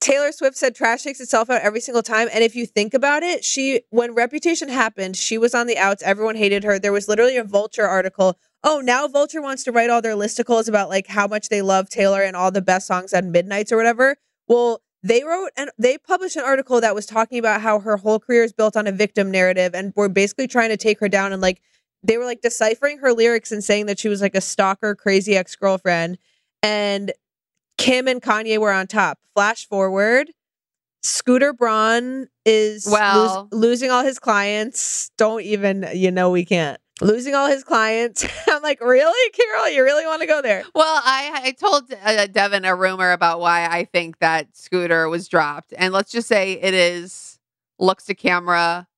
Taylor 0.00 0.32
Swift 0.32 0.56
said 0.56 0.74
trash 0.74 1.02
takes 1.02 1.20
itself 1.20 1.50
out 1.50 1.60
every 1.60 1.80
single 1.80 2.02
time. 2.02 2.28
And 2.32 2.42
if 2.42 2.56
you 2.56 2.64
think 2.64 2.94
about 2.94 3.22
it, 3.22 3.44
she, 3.44 3.82
when 3.90 4.14
Reputation 4.14 4.70
happened, 4.70 5.18
she 5.18 5.36
was 5.36 5.54
on 5.54 5.66
the 5.66 5.76
outs. 5.76 6.02
Everyone 6.02 6.34
hated 6.34 6.64
her. 6.64 6.78
There 6.78 6.94
was 6.94 7.08
literally 7.08 7.36
a 7.36 7.44
Vulture 7.44 7.86
article. 7.86 8.38
Oh, 8.64 8.80
now 8.80 9.06
Vulture 9.06 9.42
wants 9.42 9.64
to 9.64 9.70
write 9.70 9.90
all 9.90 10.00
their 10.00 10.16
listicles 10.16 10.66
about 10.66 10.88
like 10.88 11.08
how 11.08 11.26
much 11.26 11.50
they 11.50 11.60
love 11.60 11.90
Taylor 11.90 12.22
and 12.22 12.34
all 12.34 12.50
the 12.50 12.62
best 12.62 12.86
songs 12.86 13.12
at 13.12 13.26
Midnights 13.26 13.70
or 13.70 13.76
whatever. 13.76 14.16
Well, 14.48 14.80
they 15.02 15.24
wrote 15.24 15.50
and 15.58 15.68
they 15.76 15.98
published 15.98 16.36
an 16.36 16.44
article 16.44 16.80
that 16.80 16.94
was 16.94 17.04
talking 17.04 17.38
about 17.38 17.60
how 17.60 17.80
her 17.80 17.98
whole 17.98 18.18
career 18.18 18.44
is 18.44 18.54
built 18.54 18.78
on 18.78 18.86
a 18.86 18.92
victim 18.92 19.30
narrative 19.30 19.74
and 19.74 19.92
were 19.94 20.08
basically 20.08 20.48
trying 20.48 20.70
to 20.70 20.78
take 20.78 21.00
her 21.00 21.08
down 21.10 21.34
and 21.34 21.42
like 21.42 21.60
they 22.06 22.18
were 22.18 22.24
like 22.24 22.40
deciphering 22.40 22.98
her 22.98 23.12
lyrics 23.12 23.50
and 23.52 23.62
saying 23.64 23.86
that 23.86 23.98
she 23.98 24.08
was 24.08 24.20
like 24.20 24.34
a 24.34 24.40
stalker, 24.40 24.94
crazy 24.94 25.36
ex 25.36 25.56
girlfriend. 25.56 26.18
And 26.62 27.12
Kim 27.78 28.08
and 28.08 28.22
Kanye 28.22 28.58
were 28.58 28.72
on 28.72 28.86
top. 28.86 29.18
Flash 29.34 29.66
forward, 29.66 30.30
Scooter 31.02 31.52
Braun 31.52 32.28
is 32.44 32.86
Well- 32.90 33.48
los- 33.50 33.52
losing 33.52 33.90
all 33.90 34.02
his 34.04 34.18
clients. 34.18 35.10
Don't 35.18 35.42
even, 35.42 35.88
you 35.94 36.10
know, 36.10 36.30
we 36.30 36.44
can't. 36.44 36.80
Losing 37.02 37.34
all 37.34 37.46
his 37.48 37.62
clients. 37.62 38.24
I'm 38.48 38.62
like, 38.62 38.80
really, 38.80 39.30
Carol? 39.32 39.68
You 39.68 39.84
really 39.84 40.06
want 40.06 40.22
to 40.22 40.26
go 40.26 40.40
there? 40.40 40.64
Well, 40.74 41.00
I, 41.04 41.40
I 41.44 41.50
told 41.52 41.92
uh, 42.02 42.26
Devin 42.26 42.64
a 42.64 42.74
rumor 42.74 43.12
about 43.12 43.38
why 43.40 43.66
I 43.66 43.84
think 43.84 44.18
that 44.20 44.56
Scooter 44.56 45.08
was 45.08 45.28
dropped. 45.28 45.74
And 45.76 45.92
let's 45.92 46.10
just 46.10 46.26
say 46.26 46.52
it 46.52 46.72
is 46.72 47.38
looks 47.78 48.04
to 48.06 48.14
camera. 48.14 48.88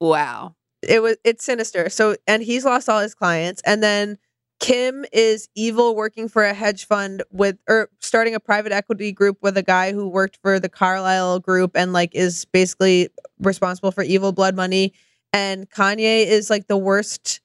Wow. 0.00 0.55
It 0.82 1.02
was 1.02 1.16
it's 1.24 1.44
sinister. 1.44 1.88
So 1.88 2.16
and 2.26 2.42
he's 2.42 2.64
lost 2.64 2.88
all 2.88 3.00
his 3.00 3.14
clients 3.14 3.62
and 3.64 3.82
then 3.82 4.18
Kim 4.58 5.04
is 5.12 5.48
evil 5.54 5.94
working 5.94 6.28
for 6.28 6.42
a 6.42 6.54
hedge 6.54 6.86
fund 6.86 7.22
with 7.30 7.58
or 7.68 7.90
starting 8.00 8.34
a 8.34 8.40
private 8.40 8.72
equity 8.72 9.12
group 9.12 9.38
with 9.42 9.56
a 9.56 9.62
guy 9.62 9.92
who 9.92 10.08
worked 10.08 10.38
for 10.40 10.58
the 10.58 10.68
Carlyle 10.68 11.40
group 11.40 11.72
and 11.74 11.92
like 11.92 12.14
is 12.14 12.46
basically 12.46 13.10
responsible 13.38 13.90
for 13.90 14.02
evil 14.02 14.32
blood 14.32 14.56
money 14.56 14.94
and 15.32 15.68
Kanye 15.68 16.26
is 16.26 16.48
like 16.48 16.68
the 16.68 16.76
worst 16.78 17.40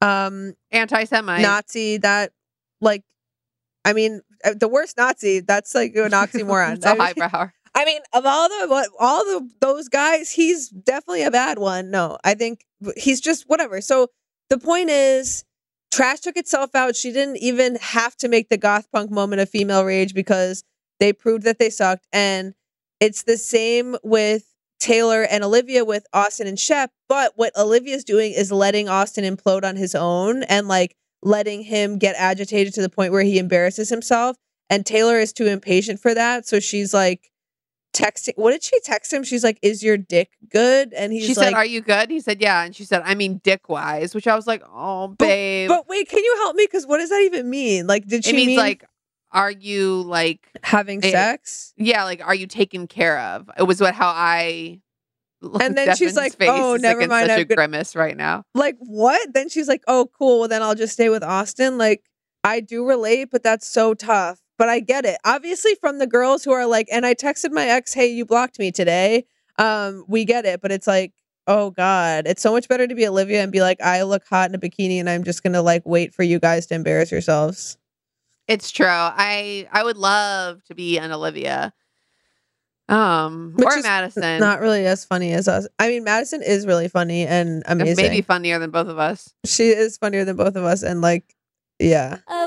um 0.00 0.54
Anti 0.70 1.04
Semite. 1.04 1.42
Nazi 1.42 1.98
that 1.98 2.32
like 2.80 3.04
I 3.84 3.92
mean 3.92 4.22
uh, 4.44 4.54
the 4.54 4.68
worst 4.68 4.96
Nazi 4.96 5.40
that's 5.40 5.74
like 5.74 5.94
an 5.96 6.12
oxymoron. 6.12 6.72
It's 6.76 6.86
a 6.86 6.94
highbrow. 6.94 7.50
I 7.78 7.84
mean, 7.84 8.00
of 8.12 8.26
all 8.26 8.48
the 8.48 8.90
all 8.98 9.24
the 9.24 9.48
those 9.60 9.88
guys, 9.88 10.32
he's 10.32 10.68
definitely 10.68 11.22
a 11.22 11.30
bad 11.30 11.60
one. 11.60 11.92
No, 11.92 12.18
I 12.24 12.34
think 12.34 12.64
he's 12.96 13.20
just 13.20 13.48
whatever. 13.48 13.80
So 13.80 14.08
the 14.50 14.58
point 14.58 14.90
is, 14.90 15.44
trash 15.92 16.18
took 16.18 16.36
itself 16.36 16.74
out. 16.74 16.96
She 16.96 17.12
didn't 17.12 17.36
even 17.36 17.76
have 17.76 18.16
to 18.16 18.26
make 18.26 18.48
the 18.48 18.56
goth 18.56 18.90
punk 18.90 19.12
moment 19.12 19.40
of 19.42 19.48
female 19.48 19.84
rage 19.84 20.12
because 20.12 20.64
they 20.98 21.12
proved 21.12 21.44
that 21.44 21.60
they 21.60 21.70
sucked. 21.70 22.04
And 22.12 22.54
it's 22.98 23.22
the 23.22 23.36
same 23.36 23.96
with 24.02 24.52
Taylor 24.80 25.22
and 25.22 25.44
Olivia 25.44 25.84
with 25.84 26.04
Austin 26.12 26.48
and 26.48 26.58
Shep. 26.58 26.90
But 27.08 27.34
what 27.36 27.56
Olivia's 27.56 28.02
doing 28.02 28.32
is 28.32 28.50
letting 28.50 28.88
Austin 28.88 29.22
implode 29.22 29.62
on 29.62 29.76
his 29.76 29.94
own 29.94 30.42
and 30.42 30.66
like 30.66 30.96
letting 31.22 31.62
him 31.62 31.96
get 31.96 32.16
agitated 32.18 32.74
to 32.74 32.82
the 32.82 32.90
point 32.90 33.12
where 33.12 33.22
he 33.22 33.38
embarrasses 33.38 33.88
himself. 33.88 34.36
And 34.68 34.84
Taylor 34.84 35.20
is 35.20 35.32
too 35.32 35.46
impatient 35.46 36.00
for 36.00 36.12
that. 36.12 36.48
So 36.48 36.58
she's 36.58 36.92
like 36.92 37.30
texting. 37.92 38.32
What 38.36 38.52
did 38.52 38.62
she 38.62 38.78
text 38.80 39.12
him? 39.12 39.22
She's 39.24 39.44
like, 39.44 39.58
"Is 39.62 39.82
your 39.82 39.96
dick 39.96 40.30
good?" 40.50 40.92
And 40.92 41.12
he's 41.12 41.24
she 41.26 41.34
like, 41.34 41.48
said, 41.48 41.54
Are 41.54 41.64
you 41.64 41.80
good? 41.80 42.10
He 42.10 42.20
said, 42.20 42.40
Yeah. 42.40 42.62
And 42.62 42.74
she 42.74 42.84
said, 42.84 43.02
I 43.04 43.14
mean, 43.14 43.40
dick 43.44 43.68
wise, 43.68 44.14
which 44.14 44.26
I 44.26 44.34
was 44.36 44.46
like, 44.46 44.62
Oh, 44.72 45.08
babe. 45.08 45.68
"But 45.68 45.88
wait, 45.88 46.08
can 46.08 46.22
you 46.22 46.36
help 46.42 46.56
me? 46.56 46.64
Because 46.66 46.86
what 46.86 46.98
does 46.98 47.10
that 47.10 47.22
even 47.22 47.48
mean? 47.50 47.86
Like, 47.86 48.06
did 48.06 48.24
she 48.24 48.30
it 48.32 48.36
means 48.36 48.46
mean 48.48 48.58
like, 48.58 48.84
are 49.32 49.50
you 49.50 50.02
like 50.02 50.48
having 50.62 51.04
eh, 51.04 51.10
sex?" 51.10 51.74
Yeah, 51.76 52.04
like, 52.04 52.22
are 52.26 52.34
you 52.34 52.46
taken 52.46 52.86
care 52.86 53.18
of? 53.18 53.50
It 53.58 53.64
was 53.64 53.80
what 53.80 53.94
how 53.94 54.08
I. 54.08 54.80
And 55.60 55.78
then 55.78 55.94
she's 55.94 56.16
like, 56.16 56.34
"Oh, 56.40 56.76
never 56.80 57.00
like, 57.02 57.08
mind, 57.08 57.26
Such 57.28 57.34
I'm 57.36 57.40
a 57.42 57.44
gonna- 57.44 57.56
grimace 57.56 57.94
right 57.94 58.16
now. 58.16 58.42
Like 58.54 58.74
what? 58.80 59.32
Then 59.34 59.48
she's 59.48 59.68
like, 59.68 59.82
"Oh, 59.86 60.10
cool. 60.18 60.40
Well, 60.40 60.48
then 60.48 60.62
I'll 60.62 60.74
just 60.74 60.94
stay 60.94 61.10
with 61.10 61.22
Austin." 61.22 61.78
Like, 61.78 62.02
I 62.42 62.58
do 62.58 62.84
relate, 62.84 63.28
but 63.30 63.44
that's 63.44 63.68
so 63.68 63.94
tough. 63.94 64.40
But 64.58 64.68
I 64.68 64.80
get 64.80 65.04
it. 65.04 65.18
Obviously, 65.24 65.74
from 65.76 65.98
the 65.98 66.06
girls 66.06 66.44
who 66.44 66.50
are 66.52 66.66
like, 66.66 66.88
and 66.92 67.06
I 67.06 67.14
texted 67.14 67.52
my 67.52 67.66
ex, 67.66 67.94
"Hey, 67.94 68.08
you 68.08 68.26
blocked 68.26 68.58
me 68.58 68.70
today." 68.72 69.24
Um, 69.56 70.04
we 70.08 70.24
get 70.24 70.44
it, 70.44 70.60
but 70.60 70.70
it's 70.72 70.86
like, 70.86 71.12
oh 71.46 71.70
god, 71.70 72.26
it's 72.26 72.42
so 72.42 72.52
much 72.52 72.68
better 72.68 72.86
to 72.86 72.94
be 72.94 73.06
Olivia 73.06 73.42
and 73.42 73.50
be 73.52 73.60
like, 73.60 73.80
"I 73.80 74.02
look 74.02 74.24
hot 74.28 74.50
in 74.50 74.54
a 74.54 74.58
bikini, 74.58 74.98
and 74.98 75.08
I'm 75.08 75.24
just 75.24 75.42
gonna 75.42 75.62
like 75.62 75.82
wait 75.86 76.12
for 76.14 76.22
you 76.24 76.38
guys 76.38 76.66
to 76.66 76.74
embarrass 76.74 77.10
yourselves." 77.10 77.78
It's 78.48 78.70
true. 78.70 78.86
I 78.88 79.68
I 79.72 79.84
would 79.84 79.96
love 79.96 80.64
to 80.64 80.74
be 80.74 80.98
an 80.98 81.12
Olivia. 81.12 81.72
Um 82.88 83.52
Which 83.56 83.68
or 83.68 83.82
Madison. 83.82 84.40
Not 84.40 84.60
really 84.60 84.86
as 84.86 85.04
funny 85.04 85.32
as 85.34 85.46
us. 85.46 85.68
I 85.78 85.88
mean, 85.88 86.04
Madison 86.04 86.42
is 86.42 86.66
really 86.66 86.88
funny 86.88 87.26
and 87.26 87.62
amazing. 87.66 88.02
Maybe 88.02 88.22
funnier 88.22 88.58
than 88.58 88.70
both 88.70 88.88
of 88.88 88.98
us. 88.98 89.34
she 89.44 89.68
is 89.68 89.98
funnier 89.98 90.24
than 90.24 90.36
both 90.36 90.56
of 90.56 90.64
us, 90.64 90.82
and 90.82 91.02
like, 91.02 91.36
yeah. 91.78 92.18
I 92.26 92.46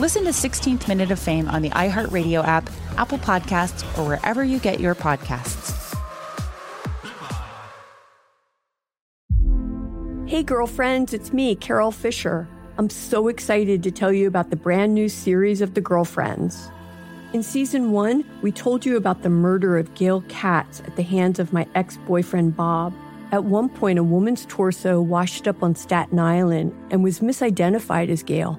Listen 0.00 0.24
to 0.24 0.30
16th 0.30 0.88
Minute 0.88 1.10
of 1.10 1.18
Fame 1.18 1.46
on 1.46 1.60
the 1.60 1.68
iHeartRadio 1.68 2.42
app, 2.42 2.70
Apple 2.96 3.18
Podcasts, 3.18 3.82
or 3.98 4.06
wherever 4.08 4.42
you 4.42 4.58
get 4.58 4.80
your 4.80 4.94
podcasts. 4.94 5.76
Hey, 10.26 10.42
girlfriends, 10.42 11.12
it's 11.12 11.34
me, 11.34 11.54
Carol 11.54 11.92
Fisher. 11.92 12.48
I'm 12.78 12.88
so 12.88 13.28
excited 13.28 13.82
to 13.82 13.90
tell 13.90 14.10
you 14.10 14.26
about 14.26 14.48
the 14.48 14.56
brand 14.56 14.94
new 14.94 15.10
series 15.10 15.60
of 15.60 15.74
The 15.74 15.82
Girlfriends. 15.82 16.70
In 17.34 17.42
season 17.42 17.92
one, 17.92 18.24
we 18.40 18.52
told 18.52 18.86
you 18.86 18.96
about 18.96 19.20
the 19.22 19.28
murder 19.28 19.76
of 19.76 19.92
Gail 19.92 20.24
Katz 20.28 20.80
at 20.80 20.96
the 20.96 21.02
hands 21.02 21.38
of 21.38 21.52
my 21.52 21.66
ex 21.74 21.98
boyfriend 22.06 22.56
Bob. 22.56 22.94
At 23.32 23.44
one 23.44 23.68
point, 23.68 23.98
a 23.98 24.02
woman's 24.02 24.46
torso 24.46 24.98
washed 25.02 25.46
up 25.46 25.62
on 25.62 25.74
Staten 25.74 26.18
Island 26.18 26.72
and 26.90 27.04
was 27.04 27.20
misidentified 27.20 28.08
as 28.08 28.22
Gail. 28.22 28.58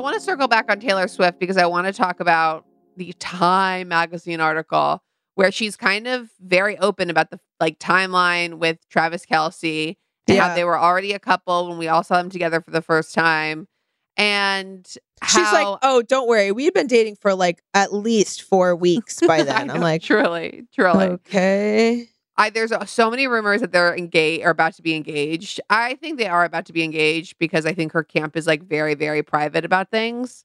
want 0.00 0.14
to 0.14 0.20
circle 0.20 0.48
back 0.48 0.66
on 0.70 0.80
Taylor 0.80 1.06
Swift 1.08 1.38
because 1.38 1.56
I 1.56 1.66
want 1.66 1.86
to 1.86 1.92
talk 1.92 2.20
about 2.20 2.64
the 2.96 3.12
Time 3.18 3.88
magazine 3.88 4.40
article 4.40 5.02
where 5.36 5.52
she's 5.52 5.76
kind 5.76 6.06
of 6.06 6.28
very 6.40 6.76
open 6.78 7.08
about 7.08 7.30
the 7.30 7.38
like 7.60 7.78
timeline 7.78 8.54
with 8.58 8.78
Travis 8.90 9.24
Kelce 9.24 9.96
and 10.26 10.38
how 10.38 10.48
Yeah. 10.48 10.54
they 10.54 10.64
were 10.64 10.78
already 10.78 11.12
a 11.12 11.18
couple 11.18 11.68
when 11.68 11.78
we 11.78 11.88
all 11.88 12.02
saw 12.02 12.16
them 12.20 12.30
together 12.30 12.60
for 12.60 12.70
the 12.72 12.82
first 12.82 13.14
time. 13.14 13.68
And 14.16 14.86
She's 14.86 15.00
how, 15.46 15.52
like, 15.72 15.78
oh, 15.82 16.02
don't 16.02 16.28
worry. 16.28 16.52
We've 16.52 16.74
been 16.74 16.86
dating 16.88 17.16
for 17.16 17.34
like 17.34 17.62
at 17.74 17.92
least 17.94 18.42
four 18.42 18.74
weeks 18.76 19.20
by 19.26 19.42
then. 19.44 19.70
I'm 19.70 19.76
know, 19.78 19.82
like, 19.82 20.02
truly, 20.02 20.64
truly. 20.74 21.04
okay. 21.06 22.08
I 22.40 22.48
there's 22.48 22.72
uh, 22.72 22.86
so 22.86 23.10
many 23.10 23.26
rumors 23.26 23.60
that 23.60 23.70
they're 23.70 23.94
engaged 23.94 24.44
or 24.44 24.50
about 24.50 24.72
to 24.74 24.82
be 24.82 24.94
engaged. 24.94 25.60
I 25.68 25.94
think 25.96 26.18
they 26.18 26.26
are 26.26 26.44
about 26.44 26.64
to 26.66 26.72
be 26.72 26.82
engaged 26.82 27.38
because 27.38 27.66
I 27.66 27.74
think 27.74 27.92
her 27.92 28.02
camp 28.02 28.34
is 28.34 28.46
like 28.46 28.62
very 28.62 28.94
very 28.94 29.22
private 29.22 29.64
about 29.64 29.90
things. 29.90 30.44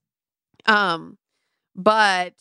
Um 0.65 1.17
but 1.73 2.33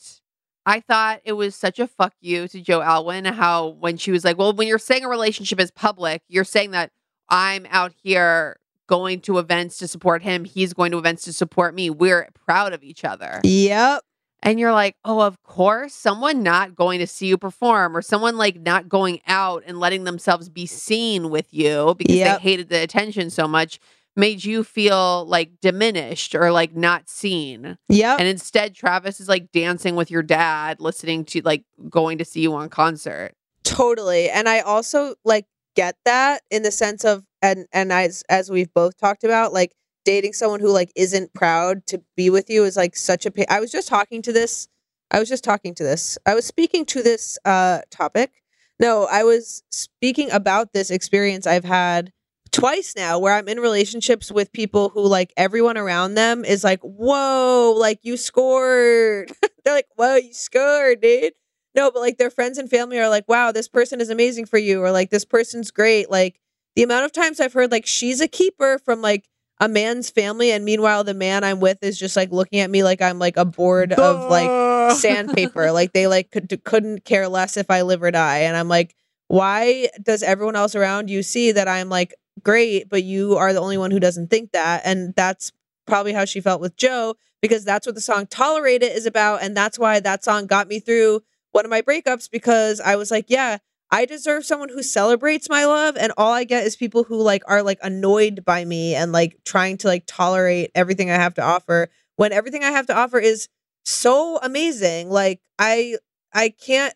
I 0.66 0.80
thought 0.80 1.20
it 1.24 1.34
was 1.34 1.54
such 1.54 1.78
a 1.78 1.86
fuck 1.86 2.14
you 2.20 2.48
to 2.48 2.60
Joe 2.60 2.82
Alwyn 2.82 3.26
how 3.26 3.68
when 3.68 3.96
she 3.96 4.10
was 4.10 4.24
like, 4.24 4.38
"Well, 4.38 4.52
when 4.52 4.66
you're 4.66 4.78
saying 4.78 5.04
a 5.04 5.08
relationship 5.08 5.60
is 5.60 5.70
public, 5.70 6.22
you're 6.28 6.44
saying 6.44 6.72
that 6.72 6.90
I'm 7.28 7.66
out 7.70 7.92
here 8.02 8.58
going 8.88 9.20
to 9.22 9.38
events 9.38 9.78
to 9.78 9.88
support 9.88 10.22
him, 10.22 10.44
he's 10.44 10.72
going 10.72 10.90
to 10.92 10.98
events 10.98 11.24
to 11.24 11.32
support 11.32 11.74
me. 11.74 11.90
We're 11.90 12.28
proud 12.34 12.72
of 12.72 12.82
each 12.82 13.04
other." 13.04 13.40
Yep. 13.44 14.02
And 14.44 14.60
you're 14.60 14.72
like, 14.72 14.94
oh, 15.04 15.20
of 15.22 15.42
course, 15.42 15.94
someone 15.94 16.42
not 16.42 16.76
going 16.76 17.00
to 17.00 17.06
see 17.06 17.26
you 17.26 17.38
perform 17.38 17.96
or 17.96 18.02
someone 18.02 18.36
like 18.36 18.60
not 18.60 18.88
going 18.88 19.20
out 19.26 19.64
and 19.66 19.80
letting 19.80 20.04
themselves 20.04 20.48
be 20.50 20.66
seen 20.66 21.30
with 21.30 21.46
you 21.52 21.94
because 21.96 22.14
Yep. 22.16 22.38
they 22.38 22.42
hated 22.42 22.68
the 22.68 22.82
attention 22.82 23.30
so 23.30 23.48
much 23.48 23.80
made 24.16 24.44
you 24.44 24.62
feel 24.62 25.26
like 25.26 25.50
diminished 25.60 26.34
or 26.34 26.52
like 26.52 26.76
not 26.76 27.08
seen. 27.08 27.78
Yeah. 27.88 28.16
And 28.18 28.28
instead, 28.28 28.74
Travis 28.74 29.18
is 29.18 29.28
like 29.28 29.50
dancing 29.50 29.96
with 29.96 30.10
your 30.10 30.22
dad, 30.22 30.78
listening 30.78 31.24
to 31.26 31.40
like 31.42 31.64
going 31.88 32.18
to 32.18 32.24
see 32.24 32.42
you 32.42 32.54
on 32.54 32.68
concert. 32.68 33.32
Totally. 33.64 34.28
And 34.30 34.48
I 34.48 34.60
also 34.60 35.14
like 35.24 35.46
get 35.74 35.96
that 36.04 36.42
in 36.50 36.62
the 36.62 36.70
sense 36.70 37.04
of 37.04 37.24
and 37.42 37.66
and 37.72 37.92
as 37.92 38.22
as 38.28 38.50
we've 38.50 38.72
both 38.72 38.96
talked 38.98 39.24
about, 39.24 39.52
like 39.52 39.72
dating 40.04 40.32
someone 40.34 40.60
who 40.60 40.70
like 40.70 40.92
isn't 40.96 41.34
proud 41.34 41.86
to 41.86 42.02
be 42.16 42.30
with 42.30 42.50
you 42.50 42.64
is 42.64 42.76
like 42.76 42.96
such 42.96 43.26
a 43.26 43.30
pain. 43.30 43.46
I 43.48 43.60
was 43.60 43.72
just 43.72 43.88
talking 43.88 44.22
to 44.22 44.32
this 44.32 44.68
I 45.10 45.18
was 45.18 45.28
just 45.28 45.44
talking 45.44 45.74
to 45.76 45.84
this. 45.84 46.18
I 46.26 46.34
was 46.34 46.44
speaking 46.44 46.84
to 46.86 47.02
this 47.02 47.38
uh 47.44 47.82
topic. 47.90 48.42
No, 48.80 49.06
I 49.10 49.22
was 49.22 49.62
speaking 49.70 50.30
about 50.32 50.72
this 50.72 50.90
experience 50.90 51.46
I've 51.46 51.64
had 51.64 52.12
twice 52.50 52.94
now 52.96 53.18
where 53.18 53.34
I'm 53.34 53.48
in 53.48 53.60
relationships 53.60 54.32
with 54.32 54.52
people 54.52 54.88
who 54.88 55.06
like 55.06 55.32
everyone 55.36 55.76
around 55.78 56.14
them 56.14 56.44
is 56.44 56.64
like, 56.64 56.80
"Whoa, 56.80 57.74
like 57.76 58.00
you 58.02 58.16
scored." 58.16 59.30
They're 59.64 59.74
like, 59.74 59.88
"Whoa, 59.96 60.16
you 60.16 60.32
scored, 60.34 61.00
dude." 61.00 61.34
No, 61.74 61.90
but 61.90 62.00
like 62.00 62.18
their 62.18 62.30
friends 62.30 62.58
and 62.58 62.70
family 62.70 62.98
are 62.98 63.08
like, 63.08 63.28
wow, 63.28 63.50
this 63.50 63.68
person 63.68 64.00
is 64.00 64.10
amazing 64.10 64.46
for 64.46 64.58
you, 64.58 64.82
or 64.82 64.90
like 64.92 65.10
this 65.10 65.24
person's 65.24 65.70
great. 65.70 66.10
Like 66.10 66.40
the 66.76 66.82
amount 66.84 67.04
of 67.04 67.12
times 67.12 67.40
I've 67.40 67.52
heard 67.52 67.72
like 67.72 67.86
she's 67.86 68.20
a 68.20 68.28
keeper 68.28 68.78
from 68.84 69.00
like 69.02 69.28
a 69.60 69.68
man's 69.68 70.10
family, 70.10 70.50
and 70.50 70.64
meanwhile 70.64 71.04
the 71.04 71.14
man 71.14 71.44
I'm 71.44 71.60
with 71.60 71.82
is 71.82 71.98
just 71.98 72.16
like 72.16 72.32
looking 72.32 72.60
at 72.60 72.70
me 72.70 72.82
like 72.82 73.00
I'm 73.00 73.18
like 73.18 73.36
a 73.36 73.44
board 73.44 73.92
of 73.92 74.30
like 74.30 74.96
sandpaper. 74.96 75.70
like 75.72 75.92
they 75.92 76.06
like 76.06 76.30
could, 76.30 76.62
couldn't 76.64 77.04
care 77.04 77.28
less 77.28 77.56
if 77.56 77.70
I 77.70 77.82
live 77.82 78.02
or 78.02 78.10
die. 78.10 78.38
And 78.40 78.56
I'm 78.56 78.68
like, 78.68 78.94
why 79.28 79.88
does 80.02 80.22
everyone 80.22 80.56
else 80.56 80.74
around 80.74 81.10
you 81.10 81.22
see 81.22 81.52
that 81.52 81.68
I'm 81.68 81.88
like 81.88 82.14
great, 82.42 82.88
but 82.88 83.02
you 83.04 83.36
are 83.36 83.52
the 83.52 83.60
only 83.60 83.78
one 83.78 83.90
who 83.90 84.00
doesn't 84.00 84.28
think 84.28 84.52
that? 84.52 84.82
And 84.84 85.14
that's 85.14 85.52
probably 85.86 86.12
how 86.12 86.24
she 86.24 86.40
felt 86.40 86.60
with 86.60 86.76
Joe 86.76 87.14
because 87.40 87.64
that's 87.64 87.86
what 87.86 87.94
the 87.94 88.00
song 88.00 88.26
Tolerate 88.26 88.82
It 88.82 88.96
is 88.96 89.06
about. 89.06 89.42
And 89.42 89.56
that's 89.56 89.78
why 89.78 90.00
that 90.00 90.24
song 90.24 90.46
got 90.46 90.68
me 90.68 90.80
through 90.80 91.22
one 91.52 91.64
of 91.64 91.70
my 91.70 91.82
breakups 91.82 92.30
because 92.30 92.80
I 92.80 92.96
was 92.96 93.10
like, 93.10 93.26
yeah, 93.28 93.58
I 93.94 94.06
deserve 94.06 94.44
someone 94.44 94.70
who 94.70 94.82
celebrates 94.82 95.48
my 95.48 95.66
love. 95.66 95.96
And 95.96 96.12
all 96.16 96.32
I 96.32 96.42
get 96.42 96.64
is 96.64 96.74
people 96.74 97.04
who 97.04 97.22
like 97.22 97.44
are 97.46 97.62
like 97.62 97.78
annoyed 97.80 98.44
by 98.44 98.64
me 98.64 98.96
and 98.96 99.12
like 99.12 99.38
trying 99.44 99.76
to 99.78 99.86
like 99.86 100.02
tolerate 100.04 100.72
everything 100.74 101.12
I 101.12 101.14
have 101.14 101.34
to 101.34 101.42
offer 101.42 101.88
when 102.16 102.32
everything 102.32 102.64
I 102.64 102.72
have 102.72 102.86
to 102.88 102.96
offer 102.96 103.20
is 103.20 103.48
so 103.84 104.40
amazing. 104.42 105.10
Like 105.10 105.40
I 105.60 105.98
I 106.32 106.48
can't 106.48 106.94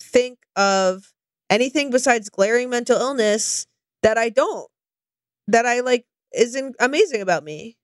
think 0.00 0.38
of 0.56 1.12
anything 1.50 1.90
besides 1.90 2.30
glaring 2.30 2.70
mental 2.70 2.98
illness 2.98 3.66
that 4.02 4.16
I 4.16 4.30
don't 4.30 4.70
that 5.48 5.66
I 5.66 5.80
like 5.80 6.06
isn't 6.32 6.76
amazing 6.80 7.20
about 7.20 7.44
me. 7.44 7.76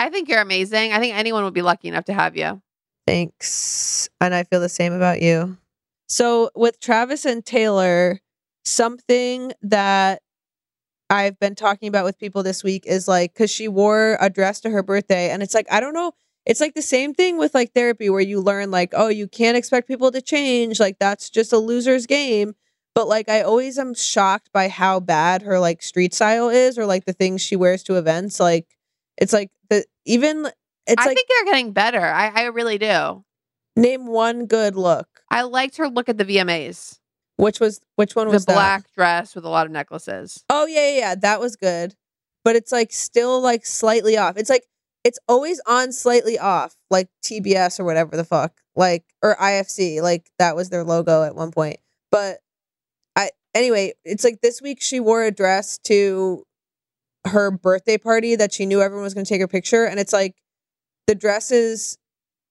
I 0.00 0.08
think 0.08 0.30
you're 0.30 0.40
amazing. 0.40 0.94
I 0.94 1.00
think 1.00 1.14
anyone 1.14 1.44
would 1.44 1.52
be 1.52 1.60
lucky 1.60 1.88
enough 1.88 2.06
to 2.06 2.14
have 2.14 2.34
you. 2.34 2.62
Thanks. 3.06 4.08
And 4.22 4.34
I 4.34 4.44
feel 4.44 4.60
the 4.60 4.70
same 4.70 4.94
about 4.94 5.20
you. 5.20 5.58
So 6.12 6.50
with 6.54 6.78
Travis 6.78 7.24
and 7.24 7.42
Taylor, 7.42 8.20
something 8.66 9.54
that 9.62 10.20
I've 11.08 11.40
been 11.40 11.54
talking 11.54 11.88
about 11.88 12.04
with 12.04 12.18
people 12.18 12.42
this 12.42 12.62
week 12.62 12.84
is 12.84 13.08
like 13.08 13.34
cuz 13.34 13.50
she 13.50 13.66
wore 13.66 14.18
a 14.20 14.28
dress 14.28 14.60
to 14.60 14.70
her 14.70 14.82
birthday 14.82 15.30
and 15.30 15.42
it's 15.42 15.54
like 15.54 15.66
I 15.70 15.80
don't 15.80 15.94
know, 15.94 16.12
it's 16.44 16.60
like 16.60 16.74
the 16.74 16.82
same 16.82 17.14
thing 17.14 17.38
with 17.38 17.54
like 17.54 17.72
therapy 17.72 18.10
where 18.10 18.20
you 18.20 18.42
learn 18.42 18.70
like 18.70 18.90
oh, 18.94 19.08
you 19.08 19.26
can't 19.26 19.56
expect 19.56 19.88
people 19.88 20.12
to 20.12 20.20
change, 20.20 20.78
like 20.78 20.98
that's 20.98 21.30
just 21.30 21.50
a 21.50 21.58
loser's 21.58 22.04
game. 22.06 22.56
But 22.94 23.08
like 23.08 23.30
I 23.30 23.40
always 23.40 23.78
am 23.78 23.94
shocked 23.94 24.50
by 24.52 24.68
how 24.68 25.00
bad 25.00 25.40
her 25.40 25.58
like 25.58 25.82
street 25.82 26.12
style 26.12 26.50
is 26.50 26.76
or 26.76 26.84
like 26.84 27.06
the 27.06 27.14
things 27.14 27.40
she 27.40 27.56
wears 27.56 27.82
to 27.84 27.96
events 27.96 28.38
like 28.38 28.66
it's 29.16 29.32
like 29.32 29.50
the 29.70 29.86
even 30.04 30.50
it's 30.86 31.02
I 31.02 31.06
like 31.06 31.16
think 31.16 31.28
they're 31.30 31.54
getting 31.54 31.72
better. 31.72 32.04
I, 32.04 32.28
I 32.34 32.42
really 32.48 32.76
do. 32.76 33.24
Name 33.76 34.06
one 34.06 34.46
good 34.46 34.76
look. 34.76 35.08
I 35.30 35.42
liked 35.42 35.76
her 35.78 35.88
look 35.88 36.08
at 36.08 36.18
the 36.18 36.24
VMAs. 36.24 36.98
Which 37.36 37.60
was 37.60 37.80
which 37.96 38.14
one 38.14 38.28
The 38.28 38.34
was 38.34 38.44
that? 38.46 38.54
black 38.54 38.92
dress 38.94 39.34
with 39.34 39.44
a 39.44 39.48
lot 39.48 39.66
of 39.66 39.72
necklaces. 39.72 40.44
Oh 40.50 40.66
yeah, 40.66 40.88
yeah, 40.90 40.98
yeah, 40.98 41.14
that 41.16 41.40
was 41.40 41.56
good. 41.56 41.94
But 42.44 42.56
it's 42.56 42.72
like 42.72 42.92
still 42.92 43.40
like 43.40 43.64
slightly 43.64 44.16
off. 44.16 44.36
It's 44.36 44.50
like 44.50 44.64
it's 45.04 45.18
always 45.28 45.60
on 45.66 45.92
slightly 45.92 46.38
off, 46.38 46.76
like 46.90 47.08
TBS 47.24 47.80
or 47.80 47.84
whatever 47.84 48.16
the 48.16 48.24
fuck. 48.24 48.52
Like 48.76 49.04
or 49.22 49.34
IFC, 49.36 50.02
like 50.02 50.30
that 50.38 50.54
was 50.56 50.68
their 50.70 50.84
logo 50.84 51.22
at 51.24 51.34
one 51.34 51.50
point. 51.50 51.78
But 52.10 52.38
I 53.16 53.30
anyway, 53.54 53.94
it's 54.04 54.24
like 54.24 54.40
this 54.42 54.60
week 54.62 54.80
she 54.82 55.00
wore 55.00 55.24
a 55.24 55.30
dress 55.30 55.78
to 55.84 56.44
her 57.26 57.50
birthday 57.50 57.98
party 57.98 58.36
that 58.36 58.52
she 58.52 58.66
knew 58.66 58.82
everyone 58.82 59.04
was 59.04 59.14
going 59.14 59.24
to 59.24 59.28
take 59.28 59.40
her 59.40 59.48
picture 59.48 59.84
and 59.84 60.00
it's 60.00 60.12
like 60.12 60.34
the 61.06 61.14
dress 61.14 61.52
is 61.52 61.96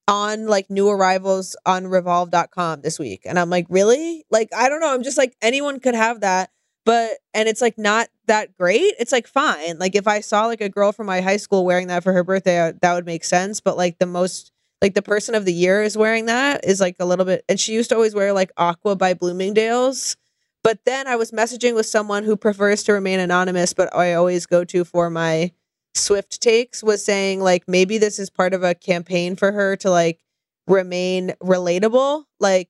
on 0.08 0.48
like 0.48 0.70
new 0.70 0.90
arrivals 0.90 1.56
on 1.66 1.88
revolve.com 1.88 2.82
this 2.82 3.00
week. 3.00 3.22
And 3.26 3.40
I'm 3.40 3.50
like, 3.50 3.66
really? 3.70 4.26
Like, 4.30 4.50
I 4.56 4.70
don't 4.70 4.82
know. 4.82 4.94
I'm 4.94 5.04
just 5.04 5.18
like, 5.18 5.36
anyone 5.42 5.80
could 5.80 5.96
have 5.96 6.22
that. 6.22 6.52
But, 6.84 7.12
and 7.34 7.48
it's 7.48 7.62
like 7.62 7.78
not 7.78 8.10
that 8.26 8.58
great. 8.58 8.96
It's 9.00 9.12
like 9.12 9.28
fine. 9.28 9.78
Like, 9.78 9.96
if 9.96 10.08
I 10.08 10.20
saw 10.22 10.48
like 10.48 10.62
a 10.62 10.70
girl 10.70 10.92
from 10.92 11.06
my 11.06 11.22
high 11.22 11.38
school 11.38 11.64
wearing 11.64 11.88
that 11.88 12.04
for 12.04 12.12
her 12.12 12.24
birthday, 12.24 12.60
uh, 12.60 12.74
that 12.82 12.94
would 12.96 13.06
make 13.06 13.24
sense. 13.24 13.62
But 13.62 13.78
like, 13.78 14.00
the 14.00 14.08
most, 14.08 14.52
like, 14.82 14.96
the 14.96 15.04
person 15.04 15.36
of 15.36 15.46
the 15.46 15.54
year 15.54 15.84
is 15.84 15.96
wearing 15.96 16.26
that 16.26 16.66
is 16.66 16.82
like 16.82 16.96
a 17.00 17.06
little 17.06 17.26
bit, 17.26 17.46
and 17.48 17.60
she 17.60 17.74
used 17.74 17.90
to 17.90 17.96
always 17.96 18.16
wear 18.16 18.34
like 18.34 18.52
Aqua 18.58 18.96
by 18.96 19.14
Bloomingdale's. 19.14 20.18
But 20.64 20.80
then 20.86 21.08
I 21.08 21.16
was 21.16 21.32
messaging 21.32 21.76
with 21.76 21.86
someone 21.86 22.24
who 22.24 22.36
prefers 22.36 22.84
to 22.84 22.94
remain 22.94 23.20
anonymous, 23.20 23.74
but 23.74 23.96
I 23.96 24.14
always 24.14 24.46
go 24.46 24.64
to 24.66 24.84
for 24.84 25.10
my 25.10 25.52
Swift 25.94 26.42
takes 26.42 26.84
was 26.84 27.04
saying 27.04 27.42
like 27.42 27.68
maybe 27.68 27.98
this 27.98 28.20
is 28.20 28.30
part 28.30 28.54
of 28.54 28.64
a 28.64 28.74
campaign 28.74 29.36
for 29.36 29.52
her 29.52 29.76
to 29.78 29.90
like 29.90 30.20
remain 30.68 31.34
relatable. 31.42 32.24
Like 32.40 32.70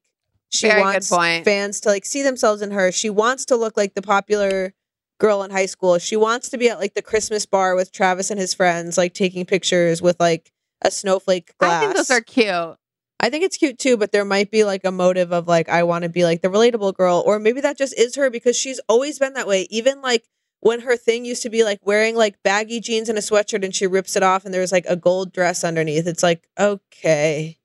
she 0.49 0.67
Very 0.67 0.81
wants 0.81 1.09
fans 1.09 1.79
to 1.81 1.89
like 1.89 2.05
see 2.05 2.23
themselves 2.23 2.61
in 2.61 2.71
her. 2.71 2.91
She 2.91 3.09
wants 3.09 3.45
to 3.45 3.55
look 3.55 3.77
like 3.77 3.93
the 3.93 4.01
popular 4.01 4.73
girl 5.19 5.43
in 5.43 5.51
high 5.51 5.67
school. 5.67 5.99
She 5.99 6.15
wants 6.17 6.49
to 6.49 6.57
be 6.57 6.69
at 6.69 6.79
like 6.79 6.93
the 6.93 7.01
Christmas 7.01 7.45
bar 7.45 7.75
with 7.75 7.91
Travis 7.91 8.31
and 8.31 8.39
his 8.39 8.53
friends, 8.53 8.97
like 8.97 9.13
taking 9.13 9.45
pictures 9.45 10.01
with 10.01 10.19
like 10.19 10.51
a 10.81 10.91
snowflake 10.91 11.55
glass. 11.57 11.83
I 11.83 11.85
think 11.85 11.95
those 11.95 12.11
are 12.11 12.21
cute. 12.21 12.77
I 13.19 13.29
think 13.29 13.43
it's 13.43 13.55
cute 13.55 13.77
too, 13.77 13.97
but 13.97 14.11
there 14.11 14.25
might 14.25 14.49
be 14.49 14.63
like 14.63 14.83
a 14.83 14.91
motive 14.91 15.31
of 15.31 15.47
like 15.47 15.69
I 15.69 15.83
want 15.83 16.03
to 16.03 16.09
be 16.09 16.23
like 16.23 16.41
the 16.41 16.47
relatable 16.47 16.95
girl, 16.95 17.23
or 17.25 17.37
maybe 17.37 17.61
that 17.61 17.77
just 17.77 17.97
is 17.97 18.15
her 18.15 18.31
because 18.31 18.57
she's 18.57 18.81
always 18.89 19.19
been 19.19 19.33
that 19.33 19.47
way. 19.47 19.67
Even 19.69 20.01
like 20.01 20.27
when 20.61 20.81
her 20.81 20.95
thing 20.95 21.25
used 21.25 21.43
to 21.43 21.49
be 21.49 21.63
like 21.63 21.79
wearing 21.83 22.15
like 22.15 22.41
baggy 22.43 22.79
jeans 22.79 23.09
and 23.09 23.17
a 23.17 23.21
sweatshirt, 23.21 23.63
and 23.65 23.75
she 23.75 23.85
rips 23.87 24.15
it 24.15 24.23
off, 24.23 24.45
and 24.45 24.53
there's 24.53 24.71
like 24.71 24.85
a 24.87 24.95
gold 24.95 25.33
dress 25.33 25.63
underneath. 25.63 26.07
It's 26.07 26.23
like 26.23 26.47
okay, 26.57 27.57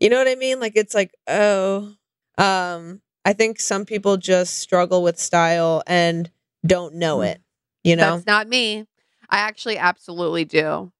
you 0.00 0.10
know 0.10 0.18
what 0.18 0.28
I 0.28 0.34
mean? 0.34 0.60
Like 0.60 0.72
it's 0.76 0.94
like 0.94 1.14
oh, 1.26 1.94
um, 2.38 3.00
I 3.24 3.32
think 3.32 3.58
some 3.60 3.84
people 3.86 4.16
just 4.18 4.58
struggle 4.58 5.02
with 5.02 5.18
style 5.18 5.82
and 5.86 6.30
don't 6.66 6.94
know 6.96 7.22
it. 7.22 7.40
You 7.82 7.96
know, 7.96 8.14
That's 8.16 8.26
not 8.26 8.48
me. 8.48 8.86
I 9.30 9.38
actually 9.38 9.78
absolutely 9.78 10.44
do. 10.44 10.92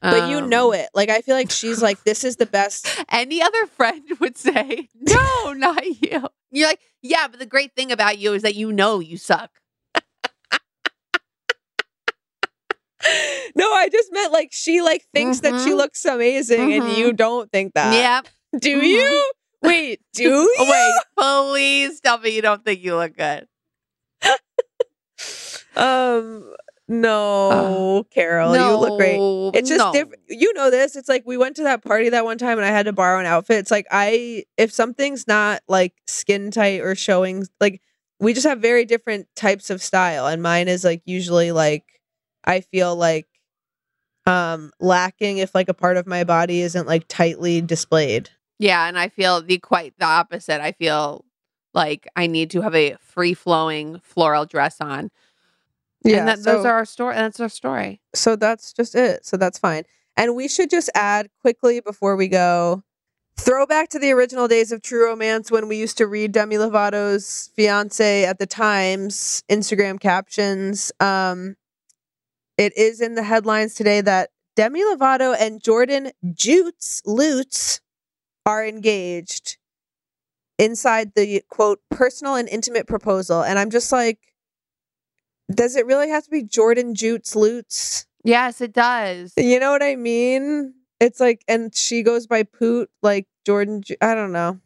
but 0.00 0.30
you 0.30 0.38
Um, 0.38 0.48
know 0.48 0.72
it. 0.72 0.88
Like 0.94 1.08
I 1.10 1.20
feel 1.20 1.36
like 1.36 1.50
she's 1.50 1.80
like 1.80 2.02
this 2.04 2.24
is 2.24 2.36
the 2.36 2.46
best. 2.46 2.86
Any 3.10 3.40
other 3.42 3.66
friend 3.66 4.02
would 4.20 4.36
say, 4.36 4.88
no, 5.00 5.52
not 5.52 5.84
you. 6.02 6.28
You're 6.50 6.68
like, 6.68 6.80
yeah, 7.02 7.28
but 7.28 7.38
the 7.38 7.46
great 7.46 7.74
thing 7.74 7.90
about 7.92 8.18
you 8.18 8.34
is 8.34 8.42
that 8.42 8.54
you 8.56 8.72
know 8.72 8.98
you 9.00 9.16
suck. 9.16 9.50
No, 13.54 13.70
I 13.72 13.88
just 13.90 14.10
meant 14.12 14.32
like 14.32 14.48
she 14.52 14.80
like 14.80 15.04
thinks 15.12 15.40
that 15.40 15.60
she 15.60 15.70
Mhm. 15.70 15.76
looks 15.76 16.04
amazing 16.04 16.72
and 16.72 16.84
Mhm. 16.84 16.96
you 16.96 17.12
don't 17.12 17.50
think 17.52 17.74
that. 17.74 17.92
Yep. 17.92 18.60
Do 18.62 18.80
Mhm. 18.80 18.86
you? 18.88 19.32
Wait, 19.62 20.00
do 20.14 20.22
you? 20.22 20.54
Oh, 20.58 20.70
wait, 20.70 21.54
please 21.58 22.00
tell 22.00 22.18
me 22.18 22.30
you 22.30 22.42
don't 22.42 22.64
think 22.64 22.80
you 22.82 22.96
look 22.96 23.16
good. 23.16 23.46
Um 25.76 26.54
no, 26.88 28.04
Carol, 28.10 28.54
you 28.54 28.76
look 28.76 28.98
great. 28.98 29.20
It's 29.54 29.68
just 29.68 29.78
no. 29.78 29.92
different. 29.92 30.20
You 30.28 30.52
know 30.52 30.70
this. 30.70 30.94
It's 30.96 31.08
like 31.08 31.22
we 31.24 31.36
went 31.38 31.56
to 31.56 31.62
that 31.62 31.82
party 31.82 32.10
that 32.10 32.24
one 32.24 32.36
time 32.38 32.58
and 32.58 32.66
I 32.66 32.70
had 32.70 32.86
to 32.86 32.92
borrow 32.92 33.18
an 33.20 33.24
outfit. 33.26 33.58
It's 33.58 33.70
like 33.70 33.86
I 33.90 34.44
if 34.58 34.72
something's 34.72 35.26
not 35.26 35.62
like 35.68 35.94
skin 36.06 36.50
tight 36.50 36.80
or 36.82 36.94
showing 36.94 37.46
like 37.60 37.80
we 38.20 38.34
just 38.34 38.46
have 38.46 38.60
very 38.60 38.84
different 38.84 39.26
types 39.36 39.70
of 39.70 39.80
style 39.82 40.26
and 40.26 40.42
mine 40.42 40.68
is 40.68 40.84
like 40.84 41.02
usually 41.06 41.52
like 41.52 41.84
I 42.44 42.60
feel 42.60 42.94
like 42.96 43.26
um 44.24 44.70
lacking 44.78 45.38
if 45.38 45.54
like 45.54 45.68
a 45.68 45.74
part 45.74 45.96
of 45.96 46.06
my 46.06 46.22
body 46.24 46.60
isn't 46.60 46.86
like 46.86 47.06
tightly 47.08 47.60
displayed. 47.60 48.30
Yeah, 48.58 48.86
and 48.86 48.98
I 48.98 49.08
feel 49.08 49.42
the 49.42 49.58
quite 49.58 49.94
the 49.98 50.04
opposite. 50.04 50.60
I 50.60 50.72
feel 50.72 51.24
like 51.74 52.06
I 52.16 52.26
need 52.26 52.50
to 52.50 52.60
have 52.60 52.74
a 52.74 52.96
free 53.00 53.34
flowing 53.34 54.00
floral 54.02 54.44
dress 54.44 54.80
on. 54.80 55.10
and 56.04 56.28
that, 56.28 56.42
those 56.42 56.64
are 56.64 56.74
our 56.74 56.84
story. 56.84 57.14
That's 57.14 57.40
our 57.40 57.48
story. 57.48 58.00
So 58.14 58.36
that's 58.36 58.72
just 58.72 58.94
it. 58.94 59.24
So 59.24 59.36
that's 59.36 59.58
fine. 59.58 59.84
And 60.16 60.36
we 60.36 60.48
should 60.48 60.70
just 60.70 60.90
add 60.94 61.28
quickly 61.40 61.80
before 61.80 62.16
we 62.16 62.28
go 62.28 62.82
throwback 63.36 63.88
to 63.90 63.98
the 63.98 64.10
original 64.10 64.46
days 64.46 64.72
of 64.72 64.82
true 64.82 65.06
romance 65.06 65.50
when 65.50 65.68
we 65.68 65.76
used 65.76 65.96
to 65.98 66.06
read 66.06 66.32
Demi 66.32 66.56
Lovato's 66.56 67.50
fiance 67.54 68.24
at 68.24 68.38
the 68.38 68.46
Times 68.46 69.42
Instagram 69.50 69.98
captions. 69.98 70.92
Um, 71.00 71.56
it 72.56 72.76
is 72.76 73.00
in 73.00 73.14
the 73.14 73.22
headlines 73.22 73.74
today 73.74 74.00
that 74.00 74.30
Demi 74.56 74.82
Lovato 74.82 75.34
and 75.38 75.62
Jordan 75.62 76.12
Jutes 76.34 77.02
Lutes 77.06 77.80
are 78.44 78.64
engaged 78.64 79.56
inside 80.58 81.12
the 81.14 81.42
quote 81.48 81.80
personal 81.90 82.34
and 82.34 82.48
intimate 82.48 82.86
proposal. 82.86 83.42
And 83.42 83.58
I'm 83.58 83.70
just 83.70 83.92
like, 83.92 84.18
does 85.52 85.76
it 85.76 85.86
really 85.86 86.08
have 86.08 86.24
to 86.24 86.30
be 86.30 86.42
Jordan 86.42 86.94
Jutes 86.94 87.34
Lutes? 87.34 88.06
Yes, 88.24 88.60
it 88.60 88.72
does. 88.72 89.32
You 89.36 89.58
know 89.58 89.70
what 89.72 89.82
I 89.82 89.96
mean? 89.96 90.74
It's 91.00 91.18
like, 91.18 91.42
and 91.48 91.74
she 91.74 92.02
goes 92.02 92.26
by 92.26 92.44
Poot, 92.44 92.88
like 93.02 93.26
Jordan. 93.44 93.82
Ju- 93.82 93.96
I 94.00 94.14
don't 94.14 94.32
know. 94.32 94.60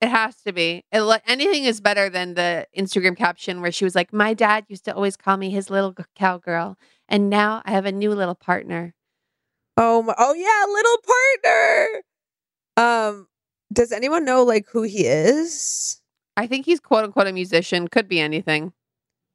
It 0.00 0.08
has 0.08 0.34
to 0.42 0.52
be. 0.52 0.84
It, 0.90 1.22
anything 1.28 1.62
is 1.62 1.80
better 1.80 2.10
than 2.10 2.34
the 2.34 2.66
Instagram 2.76 3.16
caption 3.16 3.60
where 3.60 3.70
she 3.70 3.84
was 3.84 3.94
like, 3.94 4.12
"My 4.12 4.34
dad 4.34 4.64
used 4.66 4.84
to 4.86 4.94
always 4.94 5.16
call 5.16 5.36
me 5.36 5.50
his 5.50 5.70
little 5.70 5.94
cowgirl, 6.16 6.76
and 7.12 7.30
now 7.30 7.62
I 7.66 7.72
have 7.72 7.86
a 7.86 7.92
new 7.92 8.12
little 8.14 8.34
partner." 8.34 8.94
Oh 9.76 10.02
my, 10.02 10.14
oh 10.18 10.34
yeah, 10.34 10.66
little 10.72 10.98
partner. 11.44 12.02
Um, 12.76 13.28
does 13.72 13.92
anyone 13.92 14.24
know 14.24 14.44
like 14.44 14.66
who 14.72 14.82
he 14.82 15.06
is? 15.06 16.00
I 16.36 16.46
think 16.46 16.66
he's 16.66 16.80
quote 16.80 17.04
unquote 17.04 17.26
a 17.28 17.32
musician. 17.32 17.88
Could 17.88 18.08
be 18.08 18.20
anything. 18.20 18.72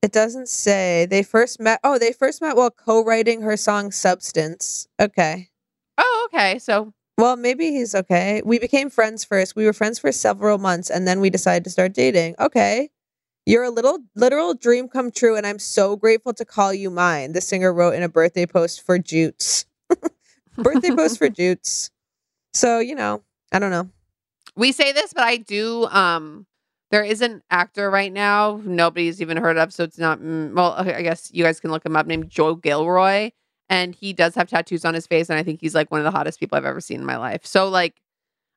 It 0.02 0.12
doesn't 0.12 0.50
say. 0.50 1.06
They 1.10 1.24
first 1.24 1.60
met. 1.60 1.80
Oh, 1.84 1.98
they 1.98 2.14
first 2.14 2.42
met 2.42 2.56
while 2.56 2.72
co-writing 2.72 3.42
her 3.42 3.58
song 3.58 3.92
"Substance." 3.92 4.88
Okay. 5.00 5.50
Oh, 5.98 6.30
okay. 6.34 6.60
So 6.60 6.94
Well, 7.18 7.36
maybe 7.36 7.72
he's 7.72 7.96
okay. 7.96 8.42
We 8.46 8.60
became 8.60 8.90
friends 8.92 9.24
first. 9.26 9.56
We 9.56 9.66
were 9.66 9.74
friends 9.74 10.00
for 10.00 10.12
several 10.12 10.58
months, 10.60 10.90
and 10.90 11.08
then 11.08 11.20
we 11.20 11.30
decided 11.32 11.64
to 11.66 11.70
start 11.72 11.94
dating. 11.94 12.36
Okay. 12.40 12.90
You're 13.48 13.64
a 13.64 13.70
little 13.70 14.00
literal 14.14 14.54
dream 14.56 14.90
come 14.90 15.10
true, 15.10 15.38
and 15.38 15.48
I'm 15.48 15.58
so 15.58 15.96
grateful 15.96 16.34
to 16.34 16.44
call 16.44 16.74
you 16.74 16.90
mine. 16.90 17.32
The 17.32 17.40
singer 17.40 17.74
wrote 17.74 17.96
in 17.96 18.04
a 18.04 18.10
birthday 18.10 18.46
post 18.46 18.86
for 18.86 19.00
Jutes. 19.00 19.66
birthday 20.58 20.92
post 20.92 21.18
for 21.18 21.30
Jutes. 21.40 21.90
So 22.54 22.80
you 22.80 22.94
know, 22.94 23.24
I 23.54 23.60
don't 23.60 23.72
know. 23.72 23.90
we 24.58 24.74
say 24.74 24.92
this, 24.92 25.14
but 25.14 25.24
I 25.24 25.38
do. 25.38 25.86
Um, 25.86 26.46
there 26.92 27.04
is 27.06 27.22
an 27.22 27.42
actor 27.50 27.90
right 27.90 28.12
now 28.12 28.58
who 28.58 28.70
nobody's 28.70 29.22
even 29.22 29.38
heard 29.38 29.56
of, 29.58 29.72
so 29.72 29.86
it's 29.86 29.98
not. 29.98 30.20
mm, 30.20 30.54
Well, 30.54 30.74
I 30.74 31.02
guess 31.02 31.32
you 31.34 31.46
guys 31.46 31.62
can 31.62 31.72
look 31.72 31.86
him 31.86 31.96
up. 31.96 32.06
Named 32.06 32.30
Joe 32.30 32.54
Gilroy, 32.56 33.32
and 33.70 33.96
he 33.96 34.12
does 34.12 34.36
have 34.36 34.50
tattoos 34.50 34.84
on 34.84 34.94
his 34.94 35.08
face, 35.08 35.30
and 35.30 35.40
I 35.40 35.44
think 35.44 35.62
he's 35.62 35.74
like 35.74 35.90
one 35.90 36.02
of 36.02 36.06
the 36.06 36.12
hottest 36.12 36.38
people 36.42 36.58
I've 36.58 36.66
ever 36.66 36.82
seen 36.82 37.00
in 37.00 37.06
my 37.06 37.18
life. 37.18 37.46
So 37.46 37.70
like, 37.70 38.02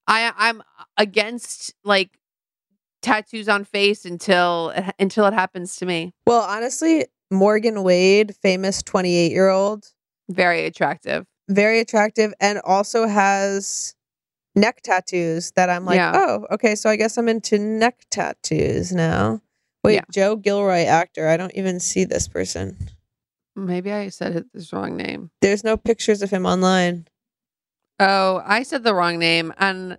I 0.09 0.33
I'm 0.37 0.65
against 0.97 1.75
like 1.85 2.11
tattoos 3.03 3.49
on 3.49 3.65
face 3.65 4.05
until 4.05 4.73
until 4.99 5.27
it 5.27 5.35
happens 5.35 5.77
to 5.77 5.87
me. 5.87 6.13
Well, 6.27 6.43
honestly, 6.43 7.07
Morgan 7.31 7.83
Wade, 7.83 8.35
famous 8.43 8.83
28 8.83 9.31
year 9.33 9.49
old, 9.49 9.87
Very 10.29 10.65
attractive. 10.67 11.27
very 11.49 11.81
attractive, 11.81 12.33
and 12.41 12.61
also 12.65 13.07
has 13.07 13.95
neck 14.57 14.81
tattoos 14.83 15.53
that 15.53 15.71
I'm 15.71 15.85
like, 15.85 15.97
Yeah. 15.97 16.13
oh, 16.15 16.47
okay, 16.53 16.75
so 16.75 16.91
I 16.91 16.97
guess 16.97 17.17
I'm 17.17 17.29
into 17.29 17.59
neck 17.59 18.05
tattoos 18.11 18.93
now. 18.93 19.41
Wait, 19.85 19.95
Yeah. 19.95 20.01
Joe 20.13 20.37
Gilroy, 20.37 20.85
actor. 20.85 21.29
I 21.29 21.37
don't 21.37 21.55
even 21.55 21.81
see 21.81 22.05
this 22.05 22.29
person. 22.29 22.77
Maybe 23.57 23.93
I 23.93 24.09
said 24.09 24.45
his 24.53 24.73
wrong 24.73 24.97
name. 24.97 25.31
There's 25.41 25.65
no 25.65 25.77
pictures 25.77 26.21
of 26.23 26.31
him 26.31 26.47
online. 26.47 27.07
Oh, 27.99 28.43
I 28.45 28.63
said 28.63 28.83
the 28.85 28.95
wrong 28.95 29.19
name, 29.19 29.53
and 29.59 29.99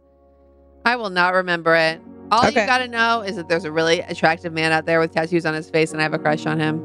I 0.85 0.95
will 0.95 1.09
not 1.09 1.33
remember 1.33 1.75
it. 1.75 2.01
All 2.32 2.47
Okay. 2.47 2.61
you 2.61 2.67
got 2.67 2.77
to 2.77 2.88
know 2.88 3.21
is 3.21 3.36
that 3.36 3.49
there's 3.49 3.65
a 3.65 3.71
really 3.71 3.99
attractive 3.99 4.53
man 4.53 4.71
out 4.71 4.86
there 4.86 4.99
with 5.01 5.11
tattoos 5.13 5.45
on 5.45 5.53
his 5.53 5.69
face, 5.69 5.91
and 5.91 5.99
I 5.99 6.03
have 6.03 6.13
a 6.13 6.19
crush 6.19 6.45
on 6.45 6.59
him. 6.59 6.79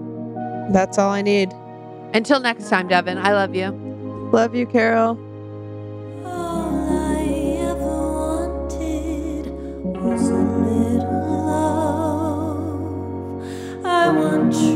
That's 0.72 0.98
all 0.98 1.10
I 1.10 1.22
need. 1.22 1.52
Until 2.14 2.40
next 2.40 2.68
time, 2.68 2.88
Devin, 2.88 3.16
I 3.18 3.32
love 3.32 3.54
you. 3.54 3.70
Love 4.32 4.54
you, 4.56 4.66
Carol. 4.66 5.16
I 13.84 14.10
want 14.10 14.52
true 14.52 14.75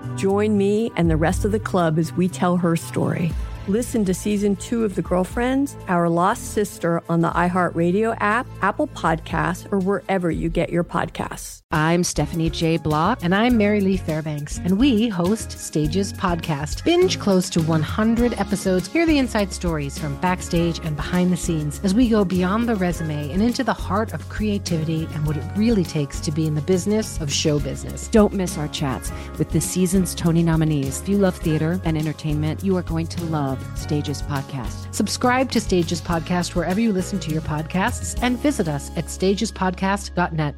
Join 0.21 0.55
me 0.55 0.91
and 0.95 1.09
the 1.09 1.17
rest 1.17 1.45
of 1.45 1.51
the 1.51 1.59
club 1.59 1.97
as 1.97 2.13
we 2.13 2.29
tell 2.29 2.55
her 2.57 2.75
story. 2.75 3.31
Listen 3.71 4.03
to 4.03 4.13
season 4.13 4.57
two 4.57 4.83
of 4.83 4.95
The 4.95 5.01
Girlfriends, 5.01 5.77
Our 5.87 6.09
Lost 6.09 6.51
Sister 6.51 7.01
on 7.07 7.21
the 7.21 7.29
iHeartRadio 7.29 8.17
app, 8.19 8.45
Apple 8.61 8.87
Podcasts, 8.87 9.71
or 9.71 9.79
wherever 9.79 10.29
you 10.29 10.49
get 10.49 10.69
your 10.71 10.83
podcasts. 10.83 11.61
I'm 11.71 12.03
Stephanie 12.03 12.49
J. 12.49 12.75
Block. 12.75 13.19
And 13.23 13.33
I'm 13.33 13.57
Mary 13.57 13.79
Lee 13.79 13.95
Fairbanks, 13.95 14.57
and 14.57 14.77
we 14.77 15.07
host 15.07 15.53
Stages 15.53 16.11
Podcast. 16.11 16.83
Binge 16.83 17.17
close 17.17 17.49
to 17.51 17.61
100 17.61 18.33
episodes. 18.33 18.91
Hear 18.91 19.05
the 19.05 19.17
inside 19.17 19.53
stories 19.53 19.97
from 19.97 20.19
backstage 20.19 20.79
and 20.79 20.97
behind 20.97 21.31
the 21.31 21.37
scenes 21.37 21.79
as 21.85 21.93
we 21.93 22.09
go 22.09 22.25
beyond 22.25 22.67
the 22.67 22.75
resume 22.75 23.31
and 23.31 23.41
into 23.41 23.63
the 23.63 23.71
heart 23.71 24.11
of 24.11 24.27
creativity 24.27 25.07
and 25.13 25.25
what 25.25 25.37
it 25.37 25.45
really 25.55 25.85
takes 25.85 26.19
to 26.19 26.31
be 26.31 26.45
in 26.45 26.55
the 26.55 26.61
business 26.61 27.21
of 27.21 27.31
show 27.31 27.57
business. 27.57 28.09
Don't 28.09 28.33
miss 28.33 28.57
our 28.57 28.67
chats 28.67 29.13
with 29.37 29.49
the 29.51 29.61
season's 29.61 30.13
Tony 30.13 30.43
nominees. 30.43 30.99
If 30.99 31.07
you 31.07 31.17
love 31.17 31.37
theater 31.37 31.79
and 31.85 31.97
entertainment, 31.97 32.65
you 32.65 32.75
are 32.75 32.83
going 32.83 33.07
to 33.07 33.23
love 33.27 33.60
Stages 33.75 34.21
Podcast. 34.21 34.93
Subscribe 34.93 35.51
to 35.51 35.59
Stages 35.59 36.01
Podcast 36.01 36.55
wherever 36.55 36.79
you 36.79 36.91
listen 36.91 37.19
to 37.19 37.31
your 37.31 37.41
podcasts 37.41 38.17
and 38.21 38.37
visit 38.39 38.67
us 38.67 38.89
at 38.97 39.05
stagespodcast.net. 39.05 40.55